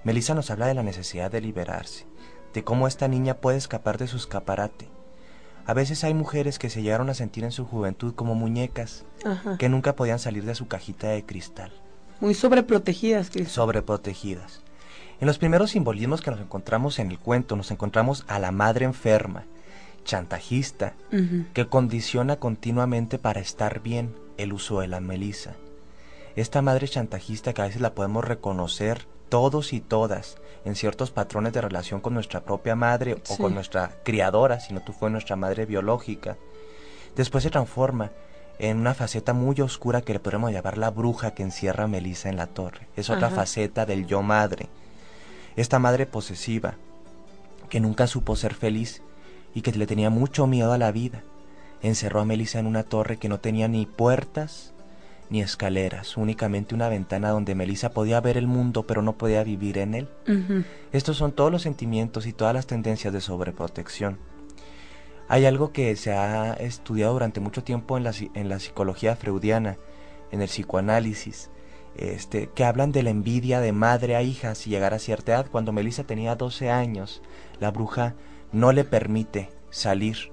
Melissa 0.03 0.33
nos 0.35 0.51
habla 0.51 0.67
de 0.67 0.75
la 0.75 0.83
necesidad 0.83 1.31
de 1.31 1.41
liberarse, 1.41 2.05
de 2.53 2.63
cómo 2.63 2.87
esta 2.87 3.07
niña 3.07 3.35
puede 3.35 3.57
escapar 3.57 3.97
de 3.97 4.07
su 4.07 4.17
escaparate. 4.17 4.87
A 5.65 5.73
veces 5.73 6.03
hay 6.03 6.13
mujeres 6.13 6.59
que 6.59 6.69
se 6.69 6.81
llegaron 6.81 7.09
a 7.09 7.13
sentir 7.13 7.43
en 7.43 7.51
su 7.51 7.65
juventud 7.65 8.13
como 8.15 8.35
muñecas, 8.35 9.05
que 9.59 9.69
nunca 9.69 9.95
podían 9.95 10.19
salir 10.19 10.43
de 10.45 10.55
su 10.55 10.67
cajita 10.67 11.07
de 11.07 11.25
cristal. 11.25 11.71
Muy 12.19 12.33
sobreprotegidas. 12.33 13.31
Sobreprotegidas. 13.47 14.61
En 15.21 15.27
los 15.27 15.37
primeros 15.37 15.71
simbolismos 15.71 16.21
que 16.21 16.31
nos 16.31 16.41
encontramos 16.41 16.99
en 16.99 17.11
el 17.11 17.19
cuento, 17.19 17.55
nos 17.55 17.71
encontramos 17.71 18.25
a 18.27 18.39
la 18.39 18.51
madre 18.51 18.85
enferma, 18.85 19.45
chantajista, 20.03 20.95
que 21.53 21.67
condiciona 21.67 22.35
continuamente 22.35 23.17
para 23.17 23.39
estar 23.39 23.81
bien 23.81 24.13
el 24.37 24.51
uso 24.51 24.81
de 24.81 24.87
la 24.87 24.99
melisa. 24.99 25.55
Esta 26.35 26.61
madre 26.61 26.87
chantajista 26.87 27.53
que 27.53 27.61
a 27.61 27.65
veces 27.65 27.81
la 27.81 27.93
podemos 27.93 28.25
reconocer 28.25 29.07
todos 29.29 29.73
y 29.73 29.81
todas 29.81 30.37
en 30.65 30.75
ciertos 30.75 31.11
patrones 31.11 31.53
de 31.53 31.61
relación 31.61 31.99
con 31.99 32.13
nuestra 32.13 32.41
propia 32.41 32.75
madre 32.75 33.17
o 33.29 33.37
con 33.37 33.53
nuestra 33.53 33.97
criadora, 34.03 34.59
si 34.59 34.73
no 34.73 34.81
tú 34.81 34.93
fue 34.93 35.09
nuestra 35.09 35.35
madre 35.35 35.65
biológica, 35.65 36.37
después 37.15 37.43
se 37.43 37.49
transforma 37.49 38.11
en 38.59 38.77
una 38.77 38.93
faceta 38.93 39.33
muy 39.33 39.59
oscura 39.61 40.01
que 40.01 40.13
le 40.13 40.19
podemos 40.19 40.51
llamar 40.51 40.77
la 40.77 40.89
bruja 40.89 41.31
que 41.31 41.43
encierra 41.43 41.85
a 41.85 41.87
Melisa 41.87 42.29
en 42.29 42.37
la 42.37 42.47
torre. 42.47 42.87
Es 42.95 43.09
otra 43.09 43.29
faceta 43.29 43.85
del 43.85 44.05
yo 44.05 44.21
madre. 44.21 44.69
Esta 45.55 45.79
madre 45.79 46.05
posesiva, 46.05 46.75
que 47.69 47.79
nunca 47.79 48.07
supo 48.07 48.35
ser 48.35 48.53
feliz 48.53 49.01
y 49.53 49.61
que 49.61 49.71
le 49.71 49.87
tenía 49.87 50.09
mucho 50.09 50.47
miedo 50.47 50.71
a 50.71 50.77
la 50.77 50.91
vida, 50.91 51.23
encerró 51.81 52.21
a 52.21 52.25
Melissa 52.25 52.59
en 52.59 52.67
una 52.67 52.83
torre 52.83 53.17
que 53.17 53.29
no 53.29 53.39
tenía 53.39 53.67
ni 53.67 53.85
puertas 53.85 54.72
ni 55.33 55.41
escaleras, 55.41 56.15
únicamente 56.15 56.75
una 56.75 56.89
ventana 56.89 57.31
donde 57.31 57.55
Melissa 57.55 57.89
podía 57.89 58.21
ver 58.21 58.37
el 58.37 58.45
mundo 58.45 58.85
pero 58.85 59.01
no 59.01 59.17
podía 59.17 59.43
vivir 59.43 59.79
en 59.79 59.95
él. 59.95 60.07
Estos 60.91 61.17
son 61.17 61.31
todos 61.31 61.51
los 61.51 61.63
sentimientos 61.63 62.27
y 62.27 62.33
todas 62.33 62.53
las 62.53 62.67
tendencias 62.67 63.11
de 63.11 63.19
sobreprotección. 63.19 64.19
Hay 65.27 65.47
algo 65.47 65.71
que 65.71 65.95
se 65.95 66.13
ha 66.13 66.53
estudiado 66.53 67.13
durante 67.13 67.39
mucho 67.39 67.63
tiempo 67.63 67.97
en 67.97 68.03
la, 68.03 68.13
en 68.35 68.47
la 68.47 68.59
psicología 68.59 69.15
freudiana, 69.15 69.77
en 70.29 70.43
el 70.43 70.49
psicoanálisis, 70.49 71.49
este, 71.95 72.51
que 72.53 72.63
hablan 72.63 72.91
de 72.91 73.01
la 73.01 73.09
envidia 73.09 73.59
de 73.59 73.71
madre 73.71 74.15
a 74.15 74.21
hija 74.21 74.53
si 74.53 74.69
llegara 74.69 74.97
a 74.97 74.99
cierta 74.99 75.31
edad. 75.31 75.47
Cuando 75.49 75.71
Melissa 75.71 76.03
tenía 76.03 76.35
12 76.35 76.69
años, 76.69 77.23
la 77.59 77.71
bruja 77.71 78.13
no 78.51 78.71
le 78.71 78.83
permite 78.83 79.49
salir. 79.71 80.31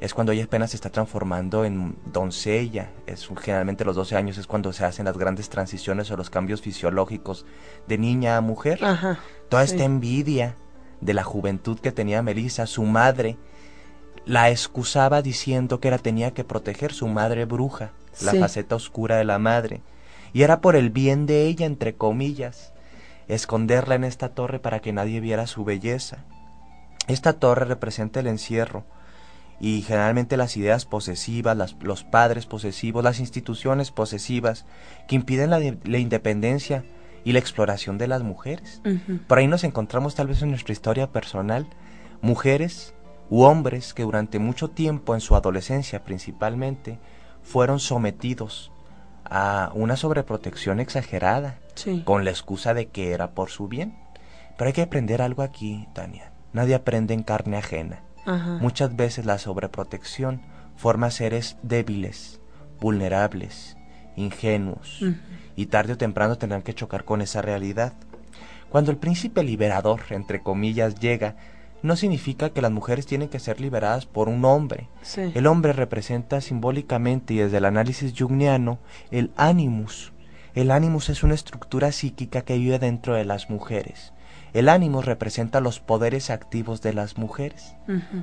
Es 0.00 0.14
cuando 0.14 0.32
ella 0.32 0.44
apenas 0.44 0.70
se 0.70 0.76
está 0.76 0.90
transformando 0.90 1.64
en 1.64 1.96
doncella. 2.12 2.90
Es, 3.06 3.28
generalmente 3.40 3.84
los 3.84 3.96
12 3.96 4.16
años 4.16 4.38
es 4.38 4.46
cuando 4.46 4.72
se 4.72 4.84
hacen 4.84 5.06
las 5.06 5.18
grandes 5.18 5.48
transiciones 5.48 6.10
o 6.10 6.16
los 6.16 6.30
cambios 6.30 6.62
fisiológicos 6.62 7.46
de 7.88 7.98
niña 7.98 8.36
a 8.36 8.40
mujer. 8.40 8.80
Toda 9.48 9.64
esta 9.64 9.84
envidia 9.84 10.56
de 11.00 11.14
la 11.14 11.24
juventud 11.24 11.80
que 11.80 11.92
tenía 11.92 12.22
Melissa, 12.22 12.66
su 12.66 12.84
madre, 12.84 13.36
la 14.24 14.50
excusaba 14.50 15.22
diciendo 15.22 15.80
que 15.80 15.90
la 15.90 15.98
tenía 15.98 16.32
que 16.32 16.44
proteger, 16.44 16.92
su 16.92 17.08
madre 17.08 17.44
bruja, 17.44 17.90
la 18.20 18.34
faceta 18.34 18.76
oscura 18.76 19.16
de 19.16 19.24
la 19.24 19.38
madre 19.38 19.80
y 20.32 20.42
era 20.42 20.60
por 20.60 20.76
el 20.76 20.90
bien 20.90 21.26
de 21.26 21.46
ella, 21.46 21.66
entre 21.66 21.94
comillas, 21.94 22.72
esconderla 23.28 23.94
en 23.94 24.04
esta 24.04 24.30
torre 24.30 24.58
para 24.58 24.80
que 24.80 24.92
nadie 24.92 25.20
viera 25.20 25.46
su 25.46 25.64
belleza. 25.64 26.24
Esta 27.06 27.34
torre 27.34 27.64
representa 27.64 28.20
el 28.20 28.26
encierro 28.26 28.84
y 29.60 29.82
generalmente 29.82 30.36
las 30.36 30.56
ideas 30.56 30.84
posesivas, 30.86 31.76
los 31.80 32.04
padres 32.04 32.46
posesivos, 32.46 33.02
las 33.02 33.20
instituciones 33.20 33.90
posesivas 33.90 34.66
que 35.08 35.16
impiden 35.16 35.50
la, 35.50 35.98
independencia 35.98 36.84
y 37.24 37.32
la 37.32 37.40
exploración 37.40 37.98
de 37.98 38.08
las 38.08 38.22
mujeres. 38.22 38.80
Por 39.26 39.38
ahí 39.38 39.48
nos 39.48 39.64
encontramos 39.64 40.14
tal 40.14 40.28
vez 40.28 40.42
en 40.42 40.50
nuestra 40.50 40.72
historia 40.72 41.10
personal 41.10 41.66
mujeres 42.20 42.94
u 43.30 43.42
hombres 43.42 43.94
que 43.94 44.02
durante 44.02 44.38
mucho 44.38 44.68
tiempo 44.68 45.14
en 45.14 45.20
su 45.20 45.34
adolescencia 45.36 46.04
principalmente 46.04 46.98
fueron 47.42 47.80
sometidos 47.80 48.72
a 49.24 49.70
una 49.74 49.96
sobreprotección 49.96 50.80
exagerada, 50.80 51.58
con 52.04 52.24
la 52.24 52.30
excusa 52.30 52.74
de 52.74 52.88
que 52.88 53.12
era 53.12 53.32
por 53.32 53.50
su 53.50 53.68
bien. 53.68 53.96
Pero 54.56 54.68
hay 54.68 54.72
que 54.72 54.82
aprender 54.82 55.22
algo 55.22 55.42
aquí, 55.42 55.86
Tania. 55.92 56.32
Nadie 56.52 56.74
aprende 56.74 57.14
en 57.14 57.22
carne 57.22 57.58
ajena. 57.58 58.02
Muchas 58.60 58.94
veces 58.94 59.24
la 59.24 59.38
sobreprotección 59.38 60.42
forma 60.76 61.10
seres 61.10 61.56
débiles, 61.62 62.40
vulnerables, 62.80 63.76
ingenuos, 64.16 65.02
y 65.56 65.66
tarde 65.66 65.94
o 65.94 65.98
temprano 65.98 66.36
tendrán 66.36 66.62
que 66.62 66.74
chocar 66.74 67.04
con 67.04 67.22
esa 67.22 67.42
realidad. 67.42 67.94
Cuando 68.68 68.90
el 68.90 68.98
príncipe 68.98 69.42
liberador, 69.42 70.00
entre 70.10 70.42
comillas, 70.42 70.96
llega, 70.96 71.36
no 71.82 71.96
significa 71.96 72.50
que 72.50 72.60
las 72.60 72.72
mujeres 72.72 73.06
tienen 73.06 73.28
que 73.28 73.38
ser 73.38 73.60
liberadas 73.60 74.04
por 74.04 74.28
un 74.28 74.44
hombre. 74.44 74.88
El 75.16 75.46
hombre 75.46 75.72
representa 75.72 76.40
simbólicamente 76.40 77.34
y 77.34 77.38
desde 77.38 77.58
el 77.58 77.64
análisis 77.64 78.12
jungiano 78.18 78.78
el 79.10 79.30
animus. 79.36 80.12
El 80.54 80.70
animus 80.70 81.08
es 81.08 81.22
una 81.22 81.34
estructura 81.34 81.92
psíquica 81.92 82.42
que 82.42 82.58
vive 82.58 82.78
dentro 82.78 83.14
de 83.14 83.24
las 83.24 83.48
mujeres. 83.48 84.12
El 84.52 84.68
ánimo 84.68 85.02
representa 85.02 85.60
los 85.60 85.80
poderes 85.80 86.30
activos 86.30 86.80
de 86.82 86.92
las 86.92 87.18
mujeres. 87.18 87.74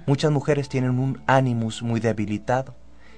Muchas 0.05 0.31
mujeres 0.31 0.69
tienen 0.69 0.99
un 0.99 1.21
animus 1.27 1.83
muy 1.83 1.99
debilitado, 1.99 2.75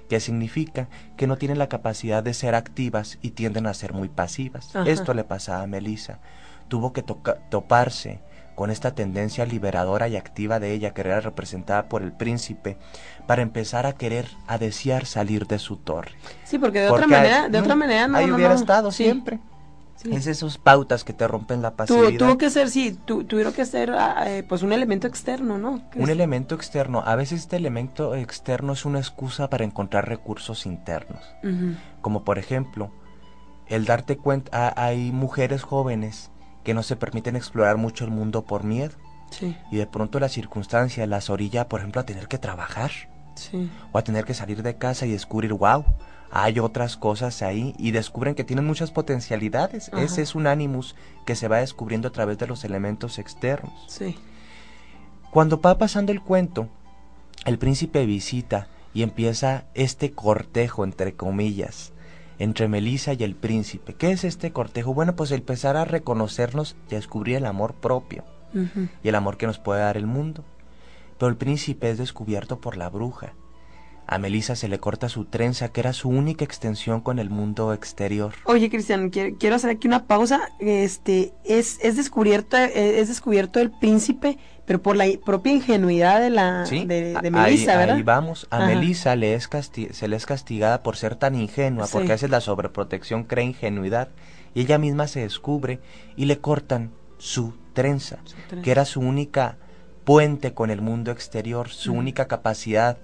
que 0.10 0.20
significa 0.20 0.88
que 1.18 1.28
no 1.28 1.38
tienen 1.38 1.60
la 1.60 1.70
capacidad 1.70 2.24
de 2.24 2.34
ser 2.34 2.56
activas 2.56 3.18
y 3.22 3.32
tienden 3.32 3.68
a 3.68 3.74
ser 3.74 3.94
muy 3.94 4.10
pasivas. 4.10 4.74
Esto 4.86 5.14
le 5.14 5.24
pasa 5.24 5.62
a 5.62 5.68
Melissa. 5.68 6.20
Tuvo 6.68 6.94
que 6.94 7.04
toparse 7.04 8.20
con 8.56 8.72
esta 8.72 8.96
tendencia 8.96 9.46
liberadora 9.46 10.08
y 10.08 10.16
activa 10.16 10.60
de 10.60 10.74
ella 10.74 10.92
que 10.92 11.02
era 11.02 11.22
representada 11.22 11.88
por 11.88 12.02
el 12.02 12.12
príncipe, 12.12 12.76
para 13.28 13.44
empezar 13.44 13.86
a 13.86 13.94
querer, 13.94 14.28
a 14.48 14.58
desear 14.58 15.06
salir 15.06 15.46
de 15.46 15.60
su 15.60 15.78
torre. 15.78 16.14
Sí, 16.44 16.58
porque 16.58 16.80
de 16.80 16.90
otra 16.90 17.06
manera, 17.06 17.50
de 17.50 17.60
otra 17.60 17.76
manera 17.76 18.08
no, 18.08 18.18
ahí 18.18 18.32
hubiera 18.32 18.56
estado 18.56 18.92
siempre. 18.92 19.40
Es 20.04 20.28
esas 20.28 20.58
pautas 20.58 21.04
que 21.04 21.14
te 21.14 21.28
rompen 21.28 21.62
la 21.62 21.72
pasividad. 21.72 22.18
tuvo 22.18 22.38
que 22.38 22.50
ser, 22.50 22.70
sí, 22.70 22.98
tuvieron 23.06 23.54
que 23.54 23.66
ser 23.66 23.92
ah, 23.92 24.26
eh, 24.28 24.44
pues 24.48 24.62
un 24.62 24.72
elemento 24.72 25.08
externo, 25.08 25.58
¿no? 25.58 25.82
Un 25.96 26.10
elemento 26.10 26.56
externo. 26.56 27.04
A 27.06 27.16
veces 27.16 27.42
este 27.42 27.56
elemento 27.56 28.16
externo 28.16 28.74
es 28.74 28.86
una 28.86 29.00
excusa 29.00 29.50
para 29.50 29.64
encontrar 29.64 30.08
recursos 30.08 30.66
internos. 30.66 31.24
Como 32.02 32.24
por 32.24 32.38
ejemplo, 32.38 32.92
el 33.68 33.86
darte 33.86 34.18
cuenta, 34.18 34.74
hay 34.78 35.12
mujeres 35.12 35.64
jóvenes 35.64 36.32
que 36.64 36.74
no 36.74 36.84
se 36.84 36.96
permiten 36.96 37.36
explorar 37.36 37.78
mucho 37.78 38.06
el 38.06 38.12
mundo 38.12 38.46
por 38.46 38.64
miedo. 38.64 38.92
Y 39.72 39.78
de 39.78 39.88
pronto 39.88 40.20
la 40.20 40.30
circunstancia 40.30 41.06
las 41.08 41.30
orilla, 41.30 41.68
por 41.68 41.82
ejemplo, 41.82 42.02
a 42.02 42.06
tener 42.06 42.28
que 42.28 42.38
trabajar. 42.38 42.92
O 43.92 43.98
a 43.98 44.04
tener 44.04 44.26
que 44.26 44.34
salir 44.34 44.64
de 44.64 44.78
casa 44.78 45.06
y 45.06 45.12
descubrir, 45.12 45.54
wow, 45.54 45.86
hay 46.32 46.60
otras 46.60 46.98
cosas 46.98 47.42
ahí 47.42 47.74
y 47.78 47.92
descubren 47.92 48.36
que 48.36 48.44
tienen 48.44 48.66
muchas 48.66 48.92
potencialidades. 48.92 49.90
Ese 49.98 50.22
es 50.22 50.36
un 50.36 50.48
animus 50.48 50.96
que 51.26 51.36
se 51.36 51.48
va 51.48 51.60
descubriendo 51.60 52.08
a 52.08 52.12
través 52.12 52.38
de 52.38 52.48
los 52.48 52.64
elementos 52.64 53.20
externos. 53.20 53.74
Sí. 53.88 54.18
Cuando 55.32 55.60
va 55.62 55.78
pasando 55.78 56.12
el 56.12 56.22
cuento, 56.22 56.68
el 57.46 57.58
príncipe 57.58 58.06
visita 58.06 58.68
y 58.94 59.04
empieza 59.04 59.66
este 59.74 60.12
cortejo, 60.12 60.84
entre 60.84 61.14
comillas, 61.14 61.94
entre 62.40 62.68
Melisa 62.68 63.14
y 63.14 63.24
el 63.24 63.36
príncipe. 63.36 63.94
¿Qué 63.94 64.12
es 64.12 64.24
este 64.24 64.52
cortejo? 64.52 64.94
Bueno, 64.94 65.16
pues 65.16 65.32
empezar 65.32 65.78
a 65.78 65.86
reconocernos 65.86 66.76
y 66.90 66.96
a 66.96 66.98
descubrir 66.98 67.38
el 67.38 67.46
amor 67.46 67.76
propio 67.76 68.24
y 69.04 69.08
el 69.08 69.16
amor 69.16 69.38
que 69.38 69.48
nos 69.48 69.60
puede 69.60 69.82
dar 69.82 69.98
el 69.98 70.08
mundo. 70.08 70.44
Pero 71.18 71.30
el 71.30 71.38
príncipe 71.38 71.90
es 71.90 71.98
descubierto 71.98 72.60
por 72.60 72.78
la 72.78 72.90
bruja. 72.90 73.34
A 74.08 74.18
Melisa 74.20 74.56
se 74.56 74.70
le 74.70 74.80
corta 74.80 75.10
su 75.10 75.26
trenza, 75.26 75.70
que 75.70 75.82
era 75.82 75.92
su 75.94 76.08
única 76.10 76.46
extensión 76.46 77.02
con 77.02 77.20
el 77.20 77.30
mundo 77.30 77.74
exterior. 77.74 78.34
Oye, 78.46 78.70
Cristian, 78.70 79.10
quiero, 79.10 79.56
hacer 79.56 79.70
aquí 79.70 79.88
una 79.88 80.06
pausa. 80.06 80.50
Este, 80.60 81.34
es, 81.44 81.78
es 81.82 81.98
descubierto, 81.98 82.56
eh, 82.58 83.00
es 83.00 83.10
descubierto 83.10 83.60
el 83.60 83.72
príncipe 83.72 84.38
pero 84.68 84.82
por 84.82 84.98
la 84.98 85.06
propia 85.26 85.54
ingenuidad 85.54 86.20
de 86.20 86.30
la 86.30 86.66
de, 86.66 87.32
Melissa, 87.32 87.78
¿verdad? 87.78 87.96
Ahí 87.96 88.04
vamos, 88.04 88.48
a 88.50 88.66
Melissa 88.66 89.16
le 89.16 89.34
es 89.34 89.50
se 89.92 90.08
le 90.10 90.16
es 90.18 90.26
castigada 90.26 90.84
por 90.84 90.98
ser 90.98 91.16
tan 91.16 91.36
ingenua, 91.36 91.88
porque 91.90 92.10
a 92.10 92.16
veces 92.16 92.30
la 92.30 92.42
sobreprotección 92.42 93.24
crea 93.24 93.46
ingenuidad, 93.46 94.10
y 94.54 94.62
ella 94.62 94.78
misma 94.78 95.08
se 95.08 95.22
descubre 95.22 95.80
y 96.18 96.26
le 96.26 96.40
cortan 96.40 96.92
su 97.18 97.54
trenza, 97.72 98.20
que 98.62 98.72
era 98.72 98.84
su 98.84 99.00
única 99.00 99.58
puente 100.04 100.54
con 100.54 100.70
el 100.70 100.82
mundo 100.82 101.12
exterior, 101.12 101.70
su 101.70 101.94
única 101.94 102.28
capacidad 102.28 102.98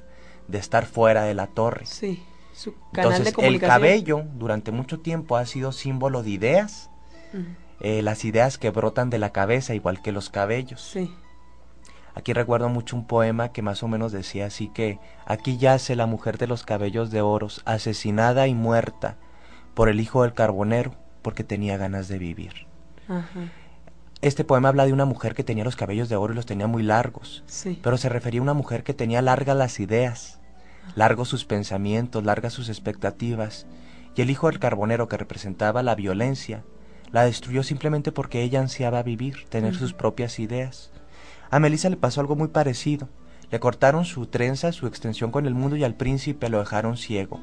de 0.48 0.58
estar 0.58 0.86
fuera 0.86 1.24
de 1.24 1.34
la 1.34 1.48
torre. 1.48 1.86
Sí, 1.86 2.24
su 2.54 2.74
canal 2.92 3.14
Entonces, 3.14 3.34
el 3.38 3.60
cabello 3.60 4.24
durante 4.36 4.72
mucho 4.72 5.00
tiempo 5.00 5.38
ha 5.38 5.46
sido 5.46 5.72
símbolo 5.72 6.24
de 6.24 6.30
ideas, 6.32 6.90
eh, 7.80 8.02
las 8.02 8.26
ideas 8.26 8.58
que 8.58 8.70
brotan 8.70 9.10
de 9.10 9.20
la 9.20 9.32
cabeza, 9.32 9.74
igual 9.74 10.02
que 10.02 10.12
los 10.12 10.30
cabellos. 10.30 10.82
Sí. 10.82 11.12
Aquí 12.16 12.34
recuerdo 12.34 12.70
mucho 12.70 12.96
un 12.96 13.08
poema 13.08 13.52
que 13.52 13.64
más 13.64 13.82
o 13.82 13.88
menos 13.88 14.12
decía 14.12 14.46
así 14.46 14.68
que 14.68 15.00
aquí 15.26 15.58
yace 15.58 15.96
la 15.96 16.06
mujer 16.06 16.38
de 16.38 16.48
los 16.48 16.64
cabellos 16.64 17.10
de 17.10 17.22
oros, 17.22 17.62
asesinada 17.66 18.48
y 18.48 18.54
muerta 18.54 19.18
por 19.74 19.90
el 19.90 20.00
hijo 20.00 20.22
del 20.22 20.34
carbonero, 20.34 20.94
porque 21.24 21.44
tenía 21.44 21.78
ganas 21.78 22.08
de 22.08 22.20
vivir. 22.20 22.68
Este 24.24 24.46
poema 24.46 24.70
habla 24.70 24.86
de 24.86 24.94
una 24.94 25.04
mujer 25.04 25.36
que 25.36 25.44
tenía 25.44 25.66
los 25.66 25.76
cabellos 25.76 26.08
de 26.08 26.16
oro 26.16 26.32
y 26.32 26.36
los 26.38 26.46
tenía 26.46 26.66
muy 26.66 26.82
largos, 26.82 27.44
pero 27.82 27.98
se 27.98 28.08
refería 28.08 28.40
a 28.40 28.44
una 28.44 28.54
mujer 28.54 28.86
que 28.86 28.94
tenía 28.94 29.22
largas 29.22 29.58
las 29.58 29.82
ideas, 29.82 30.40
largos 30.96 31.28
sus 31.28 31.44
pensamientos, 31.44 32.24
largas 32.24 32.54
sus 32.54 32.70
expectativas, 32.70 33.66
y 34.16 34.22
el 34.22 34.30
hijo 34.30 34.48
del 34.48 34.60
carbonero 34.60 35.10
que 35.10 35.18
representaba 35.18 35.84
la 35.84 35.96
violencia, 35.96 36.64
la 37.12 37.26
destruyó 37.26 37.64
simplemente 37.64 38.14
porque 38.14 38.44
ella 38.44 38.62
ansiaba 38.62 39.04
vivir, 39.04 39.46
tener 39.50 39.76
sus 39.76 39.92
propias 39.94 40.40
ideas. 40.40 40.90
A 41.50 41.60
Melissa 41.60 41.90
le 41.90 41.98
pasó 41.98 42.22
algo 42.22 42.38
muy 42.38 42.48
parecido. 42.48 43.10
Le 43.52 43.60
cortaron 43.60 44.06
su 44.06 44.28
trenza, 44.28 44.72
su 44.72 44.88
extensión 44.88 45.32
con 45.32 45.48
el 45.48 45.54
mundo 45.54 45.76
y 45.76 45.84
al 45.84 45.96
príncipe 45.96 46.48
lo 46.48 46.60
dejaron 46.60 46.96
ciego. 46.96 47.42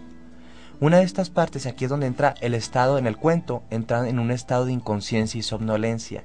Una 0.80 0.96
de 0.96 1.04
estas 1.04 1.28
partes, 1.28 1.66
aquí 1.66 1.84
es 1.84 1.90
donde 1.90 2.06
entra 2.06 2.34
el 2.40 2.54
estado 2.54 2.96
en 2.96 3.06
el 3.06 3.18
cuento, 3.18 3.64
entra 3.68 4.08
en 4.08 4.18
un 4.18 4.30
estado 4.30 4.64
de 4.64 4.72
inconsciencia 4.72 5.38
y 5.38 5.42
somnolencia. 5.42 6.24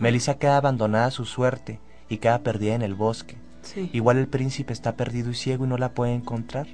Melissa 0.00 0.38
queda 0.38 0.56
abandonada 0.56 1.06
a 1.06 1.10
su 1.10 1.24
suerte 1.24 1.80
y 2.08 2.18
queda 2.18 2.40
perdida 2.40 2.74
en 2.74 2.82
el 2.82 2.94
bosque. 2.94 3.36
Igual 3.92 4.18
el 4.18 4.28
príncipe 4.28 4.72
está 4.72 4.96
perdido 4.96 5.30
y 5.30 5.34
ciego 5.34 5.64
y 5.64 5.68
no 5.68 5.76
la 5.76 5.92
puede 5.92 6.14
encontrar. 6.14 6.66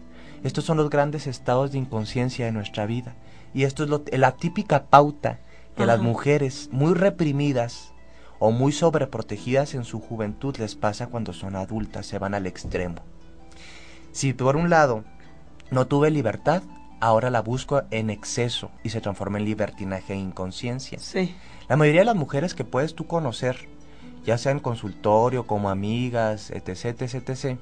Estos 0.44 0.64
son 0.64 0.76
los 0.76 0.90
grandes 0.90 1.26
estados 1.26 1.72
de 1.72 1.78
inconsciencia 1.78 2.44
de 2.44 2.52
nuestra 2.52 2.86
vida. 2.86 3.14
Y 3.54 3.64
esto 3.64 3.84
es 3.84 4.18
la 4.18 4.32
típica 4.32 4.84
pauta 4.86 5.40
que 5.76 5.86
las 5.86 6.00
mujeres 6.00 6.68
muy 6.72 6.94
reprimidas 6.94 7.92
o 8.38 8.50
muy 8.50 8.72
sobreprotegidas 8.72 9.74
en 9.74 9.84
su 9.84 10.00
juventud 10.00 10.56
les 10.58 10.74
pasa 10.74 11.06
cuando 11.06 11.32
son 11.32 11.56
adultas, 11.56 12.06
se 12.06 12.18
van 12.18 12.34
al 12.34 12.46
extremo. 12.46 12.96
Si 14.10 14.32
por 14.32 14.56
un 14.56 14.68
lado 14.68 15.04
no 15.70 15.86
tuve 15.86 16.10
libertad, 16.10 16.62
ahora 17.02 17.30
la 17.30 17.42
busco 17.42 17.82
en 17.90 18.10
exceso 18.10 18.70
y 18.84 18.90
se 18.90 19.00
transforma 19.00 19.38
en 19.38 19.44
libertinaje 19.44 20.12
e 20.12 20.16
inconsciencia. 20.16 20.98
Sí. 21.00 21.34
La 21.68 21.76
mayoría 21.76 22.02
de 22.02 22.06
las 22.06 22.16
mujeres 22.16 22.54
que 22.54 22.64
puedes 22.64 22.94
tú 22.94 23.06
conocer, 23.06 23.68
ya 24.24 24.38
sea 24.38 24.52
en 24.52 24.60
consultorio, 24.60 25.46
como 25.46 25.68
amigas, 25.68 26.50
etc., 26.52 27.02
etc., 27.02 27.28
etc., 27.28 27.58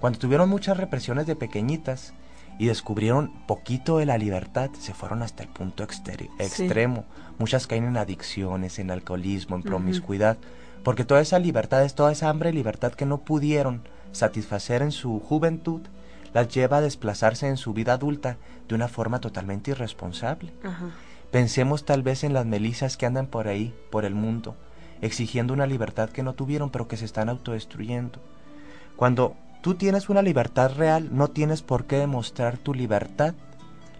cuando 0.00 0.18
tuvieron 0.18 0.48
muchas 0.48 0.78
represiones 0.78 1.26
de 1.26 1.36
pequeñitas, 1.36 2.14
y 2.58 2.66
descubrieron 2.66 3.32
poquito 3.46 3.98
de 3.98 4.06
la 4.06 4.18
libertad, 4.18 4.70
se 4.78 4.92
fueron 4.92 5.22
hasta 5.22 5.42
el 5.42 5.48
punto 5.48 5.82
extremo. 5.82 7.06
Muchas 7.38 7.66
caen 7.66 7.84
en 7.84 7.96
adicciones, 7.96 8.78
en 8.78 8.90
alcoholismo, 8.90 9.56
en 9.56 9.62
promiscuidad, 9.62 10.36
porque 10.84 11.06
toda 11.06 11.22
esa 11.22 11.38
libertad 11.38 11.84
es 11.84 11.94
toda 11.94 12.12
esa 12.12 12.28
hambre 12.28 12.50
y 12.50 12.52
libertad 12.52 12.92
que 12.92 13.06
no 13.06 13.18
pudieron 13.18 13.82
satisfacer 14.12 14.82
en 14.82 14.92
su 14.92 15.20
juventud, 15.20 15.80
las 16.32 16.48
lleva 16.48 16.78
a 16.78 16.80
desplazarse 16.80 17.48
en 17.48 17.56
su 17.56 17.72
vida 17.72 17.94
adulta 17.94 18.36
de 18.68 18.74
una 18.74 18.88
forma 18.88 19.20
totalmente 19.20 19.72
irresponsable. 19.72 20.52
Pensemos 21.30 21.84
tal 21.84 22.02
vez 22.02 22.24
en 22.24 22.32
las 22.32 22.46
melisas 22.46 22.96
que 22.96 23.06
andan 23.06 23.26
por 23.26 23.48
ahí, 23.48 23.74
por 23.90 24.04
el 24.04 24.14
mundo, 24.14 24.56
exigiendo 25.00 25.54
una 25.54 25.66
libertad 25.66 26.10
que 26.10 26.22
no 26.22 26.34
tuvieron, 26.34 26.70
pero 26.70 26.88
que 26.88 26.96
se 26.96 27.04
están 27.04 27.28
autodestruyendo. 27.28 28.20
Cuando 28.96 29.36
Tú 29.60 29.74
tienes 29.74 30.08
una 30.08 30.22
libertad 30.22 30.72
real, 30.74 31.10
no 31.12 31.28
tienes 31.28 31.60
por 31.60 31.84
qué 31.84 31.98
demostrar 31.98 32.56
tu 32.56 32.72
libertad 32.72 33.34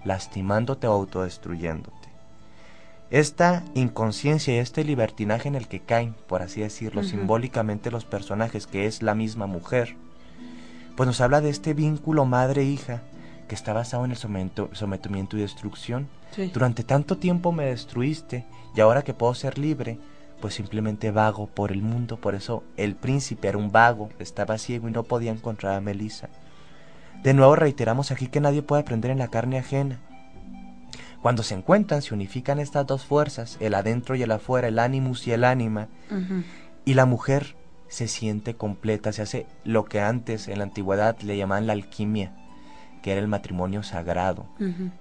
lastimándote 0.05 0.87
o 0.87 0.93
autodestruyéndote. 0.93 2.09
Esta 3.11 3.63
inconsciencia 3.75 4.55
y 4.55 4.59
este 4.59 4.85
libertinaje 4.85 5.49
en 5.49 5.57
el 5.57 5.69
que 5.69 5.81
caen, 5.81 6.15
por 6.29 6.41
así 6.41 6.63
decirlo, 6.63 7.03
simbólicamente 7.03 7.91
los 7.91 8.07
personajes, 8.07 8.67
que 8.67 8.87
es 8.87 9.03
la 9.03 9.15
misma 9.15 9.47
mujer, 9.47 9.97
pues 10.97 11.07
nos 11.07 11.21
habla 11.21 11.41
de 11.41 11.51
este 11.51 11.75
vínculo 11.75 12.25
madre-hija 12.25 13.03
que 13.49 13.55
está 13.55 13.73
basado 13.73 14.05
en 14.05 14.13
el 14.13 14.17
sometimiento 14.17 15.37
y 15.37 15.41
destrucción. 15.41 16.09
Durante 16.53 16.85
tanto 16.85 17.19
tiempo 17.19 17.53
me 17.53 17.65
destruiste 17.65 18.47
y 18.77 18.81
ahora 18.81 19.03
que 19.03 19.15
puedo 19.15 19.35
ser 19.35 19.59
libre, 19.59 19.99
pues 20.41 20.55
simplemente 20.55 21.11
vago 21.11 21.47
por 21.49 21.73
el 21.73 21.83
mundo, 21.83 22.17
por 22.17 22.35
eso 22.35 22.63
el 22.77 22.95
príncipe 22.95 23.49
era 23.49 23.59
un 23.59 23.73
vago, 23.73 24.11
estaba 24.19 24.59
ciego 24.59 24.89
y 24.89 24.93
no 24.93 25.03
podía 25.03 25.33
encontrar 25.33 25.75
a 25.75 25.81
Melissa. 25.81 26.29
De 27.23 27.35
nuevo 27.35 27.57
reiteramos 27.57 28.11
aquí 28.11 28.29
que 28.29 28.41
nadie 28.41 28.63
puede 28.63 28.83
aprender 28.83 29.11
en 29.11 29.19
la 29.19 29.29
carne 29.29 29.59
ajena. 29.59 29.99
Cuando 31.21 31.43
se 31.43 31.55
encuentran, 31.55 32.01
se 32.01 32.15
unifican 32.15 32.59
estas 32.59 32.87
dos 32.87 33.05
fuerzas, 33.05 33.59
el 33.61 33.75
adentro 33.75 34.15
y 34.15 34.23
el 34.23 34.31
afuera, 34.31 34.69
el 34.69 34.79
animus 34.79 35.27
y 35.27 35.33
el 35.33 35.45
ánima, 35.45 35.89
y 36.87 36.95
la 36.95 37.05
mujer 37.05 37.57
se 37.91 38.09
siente 38.09 38.55
completa, 38.55 39.13
se 39.13 39.21
hace 39.21 39.47
lo 39.65 39.85
que 39.85 40.01
antes 40.01 40.49
en 40.49 40.59
la 40.59 40.65
antigüedad 40.65 41.19
le 41.21 41.37
llamaban 41.37 41.67
la 41.67 41.75
alquimia, 41.75 42.33
que 43.03 43.13
era 43.13 43.21
el 43.21 43.29
matrimonio 43.29 43.83
sagrado, 43.83 44.47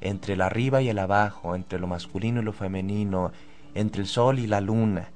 entre 0.01 0.33
el 0.33 0.41
arriba 0.41 0.81
y 0.81 0.89
el 0.89 0.99
abajo, 0.99 1.55
entre 1.55 1.79
lo 1.79 1.87
masculino 1.87 2.41
y 2.41 2.43
lo 2.43 2.51
femenino, 2.51 3.31
entre 3.75 4.01
el 4.01 4.07
sol 4.07 4.39
y 4.39 4.47
la 4.47 4.59
luna. 4.59 5.11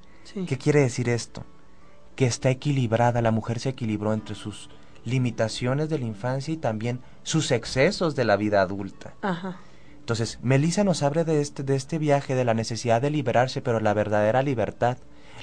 ¿Qué 0.47 0.57
quiere 0.57 0.81
decir 0.81 1.09
esto? 1.09 1.43
Que 2.15 2.27
está 2.27 2.51
equilibrada, 2.51 3.21
la 3.23 3.31
mujer 3.31 3.59
se 3.59 3.69
equilibró 3.69 4.13
entre 4.13 4.35
sus 4.35 4.69
limitaciones 5.03 5.89
de 5.89 5.97
la 5.97 6.05
infancia 6.05 6.53
y 6.53 6.57
también 6.57 7.01
sus 7.23 7.51
excesos 7.51 8.15
de 8.15 8.23
la 8.23 8.37
vida 8.37 8.61
adulta. 8.61 9.15
Entonces, 9.99 10.37
Melissa 10.43 10.83
nos 10.83 11.01
habla 11.01 11.23
de 11.23 11.41
este, 11.41 11.63
de 11.63 11.75
este 11.75 11.97
viaje, 11.97 12.35
de 12.35 12.45
la 12.45 12.53
necesidad 12.53 13.01
de 13.01 13.09
liberarse, 13.09 13.61
pero 13.61 13.79
la 13.79 13.93
verdadera 13.95 14.43
libertad. 14.43 14.97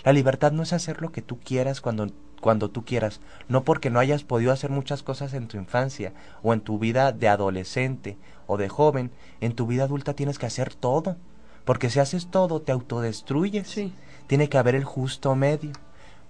La 0.04 0.12
libertad 0.12 0.52
no 0.52 0.62
es 0.62 0.72
hacer 0.72 1.02
lo 1.02 1.12
que 1.12 1.22
tú 1.22 1.38
quieras 1.38 1.80
cuando, 1.80 2.08
cuando 2.40 2.70
tú 2.70 2.84
quieras, 2.84 3.20
no 3.48 3.64
porque 3.64 3.90
no 3.90 3.98
hayas 3.98 4.24
podido 4.24 4.52
hacer 4.52 4.70
muchas 4.70 5.02
cosas 5.02 5.34
en 5.34 5.48
tu 5.48 5.56
infancia 5.56 6.12
o 6.42 6.52
en 6.54 6.60
tu 6.60 6.78
vida 6.78 7.12
de 7.12 7.28
adolescente 7.28 8.16
o 8.46 8.56
de 8.56 8.68
joven, 8.68 9.10
en 9.40 9.54
tu 9.54 9.66
vida 9.66 9.84
adulta 9.84 10.14
tienes 10.14 10.38
que 10.38 10.46
hacer 10.46 10.74
todo, 10.74 11.16
porque 11.64 11.90
si 11.90 12.00
haces 12.00 12.28
todo 12.30 12.62
te 12.62 12.72
autodestruyes. 12.72 13.78
Tiene 14.26 14.48
que 14.48 14.58
haber 14.58 14.74
el 14.74 14.84
justo 14.84 15.34
medio. 15.34 15.72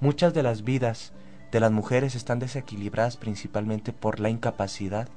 Muchas 0.00 0.34
de 0.34 0.42
las 0.42 0.64
vidas 0.64 1.12
de 1.52 1.60
las 1.60 1.70
mujeres 1.70 2.14
están 2.14 2.38
desequilibradas 2.38 3.16
principalmente 3.16 3.92
por 3.92 4.20
la 4.20 4.30
incapacidad 4.30 5.08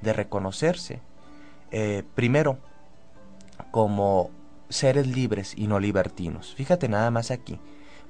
de 0.00 0.12
reconocerse, 0.12 1.00
eh, 1.70 2.04
primero, 2.14 2.58
como 3.70 4.30
seres 4.68 5.06
libres 5.06 5.54
y 5.56 5.66
no 5.66 5.80
libertinos. 5.80 6.54
Fíjate 6.54 6.88
nada 6.88 7.10
más 7.10 7.30
aquí, 7.30 7.58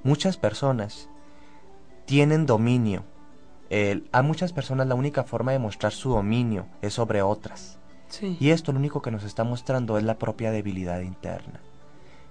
muchas 0.03 0.37
personas 0.37 1.09
tienen 2.07 2.47
dominio. 2.47 3.05
a 4.13 4.23
muchas 4.23 4.53
personas 4.53 4.87
la 4.87 4.95
única 4.95 5.25
forma 5.25 5.53
de 5.53 5.59
mostrar 5.59 5.93
su 5.93 6.11
dominio 6.11 6.67
es 6.81 6.95
sobre 6.95 7.23
otras. 7.23 7.79
Y 8.41 8.51
esto 8.51 8.73
lo 8.73 8.79
único 8.79 9.03
que 9.03 9.11
nos 9.11 9.25
está 9.25 9.45
mostrando 9.45 9.99
es 9.99 10.05
la 10.05 10.19
propia 10.19 10.51
debilidad 10.51 11.01
interna. 11.01 11.61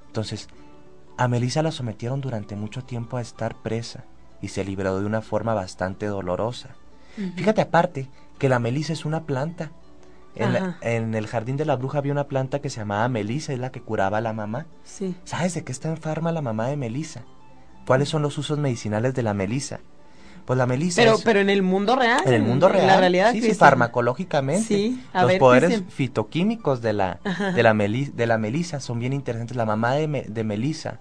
Entonces, 0.08 0.47
a 1.17 1.27
Melissa 1.27 1.62
la 1.62 1.71
sometieron 1.71 2.21
durante 2.21 2.56
mucho 2.56 2.84
tiempo 2.84 3.17
a 3.17 3.21
estar 3.21 3.56
presa 3.62 4.06
y 4.41 4.49
se 4.49 4.63
libró 4.63 4.99
de 4.99 5.06
una 5.06 5.21
forma 5.21 5.53
bastante 5.53 6.08
dolorosa. 6.08 6.75
Fíjate 7.36 7.62
aparte 7.62 8.10
que 8.38 8.49
la 8.49 8.60
melisa 8.60 8.93
es 8.93 9.06
una 9.06 9.23
planta. 9.23 9.71
En, 10.36 11.15
el 11.15 11.25
jardín 11.25 11.58
de 11.58 11.65
la 11.65 11.75
bruja 11.75 11.97
había 11.97 12.12
una 12.12 12.27
planta 12.27 12.62
que 12.62 12.69
se 12.69 12.80
llamaba 12.80 13.10
melisa, 13.10 13.53
es 13.53 13.60
la 13.60 13.71
que 13.71 13.82
curaba 13.82 14.19
a 14.19 14.21
la 14.21 14.34
mamá. 14.34 14.67
Sí. 14.84 15.15
¿Sabes 15.23 15.56
de 15.56 15.63
qué 15.63 15.71
está 15.71 15.89
enferma 15.89 16.32
la 16.32 16.43
mamá 16.43 16.67
de 16.67 16.77
melisa? 16.77 17.23
¿Cuáles 17.88 18.10
son 18.10 18.21
los 18.21 18.38
usos 18.38 18.60
medicinales 18.60 19.15
de 19.15 19.23
la 19.23 19.34
melisa? 19.34 19.80
Pues 20.45 20.58
la 20.58 20.65
melisa 20.65 21.02
pero, 21.02 21.17
pero 21.23 21.39
en 21.39 21.50
el 21.50 21.63
mundo 21.63 21.95
real. 21.95 22.21
En 22.26 22.34
el 22.34 22.41
mundo 22.41 22.69
real. 22.69 22.82
En 22.82 22.88
la 22.88 22.97
realidad. 22.97 23.32
Sí, 23.32 23.41
sí, 23.41 23.54
farmacológicamente. 23.54 24.63
Sí, 24.63 25.04
los 25.13 25.34
poderes 25.36 25.84
fitoquímicos 25.89 26.82
de 26.82 26.93
la, 26.93 27.19
de, 27.56 27.63
la 27.63 27.73
de 27.73 28.28
la 28.28 28.38
melisa 28.38 28.80
son 28.82 29.00
bien 29.00 29.13
interesantes. 29.13 29.58
La 29.58 29.65
mamá 29.65 29.93
de, 29.93 30.26
de 30.28 30.43
melisa 30.43 31.00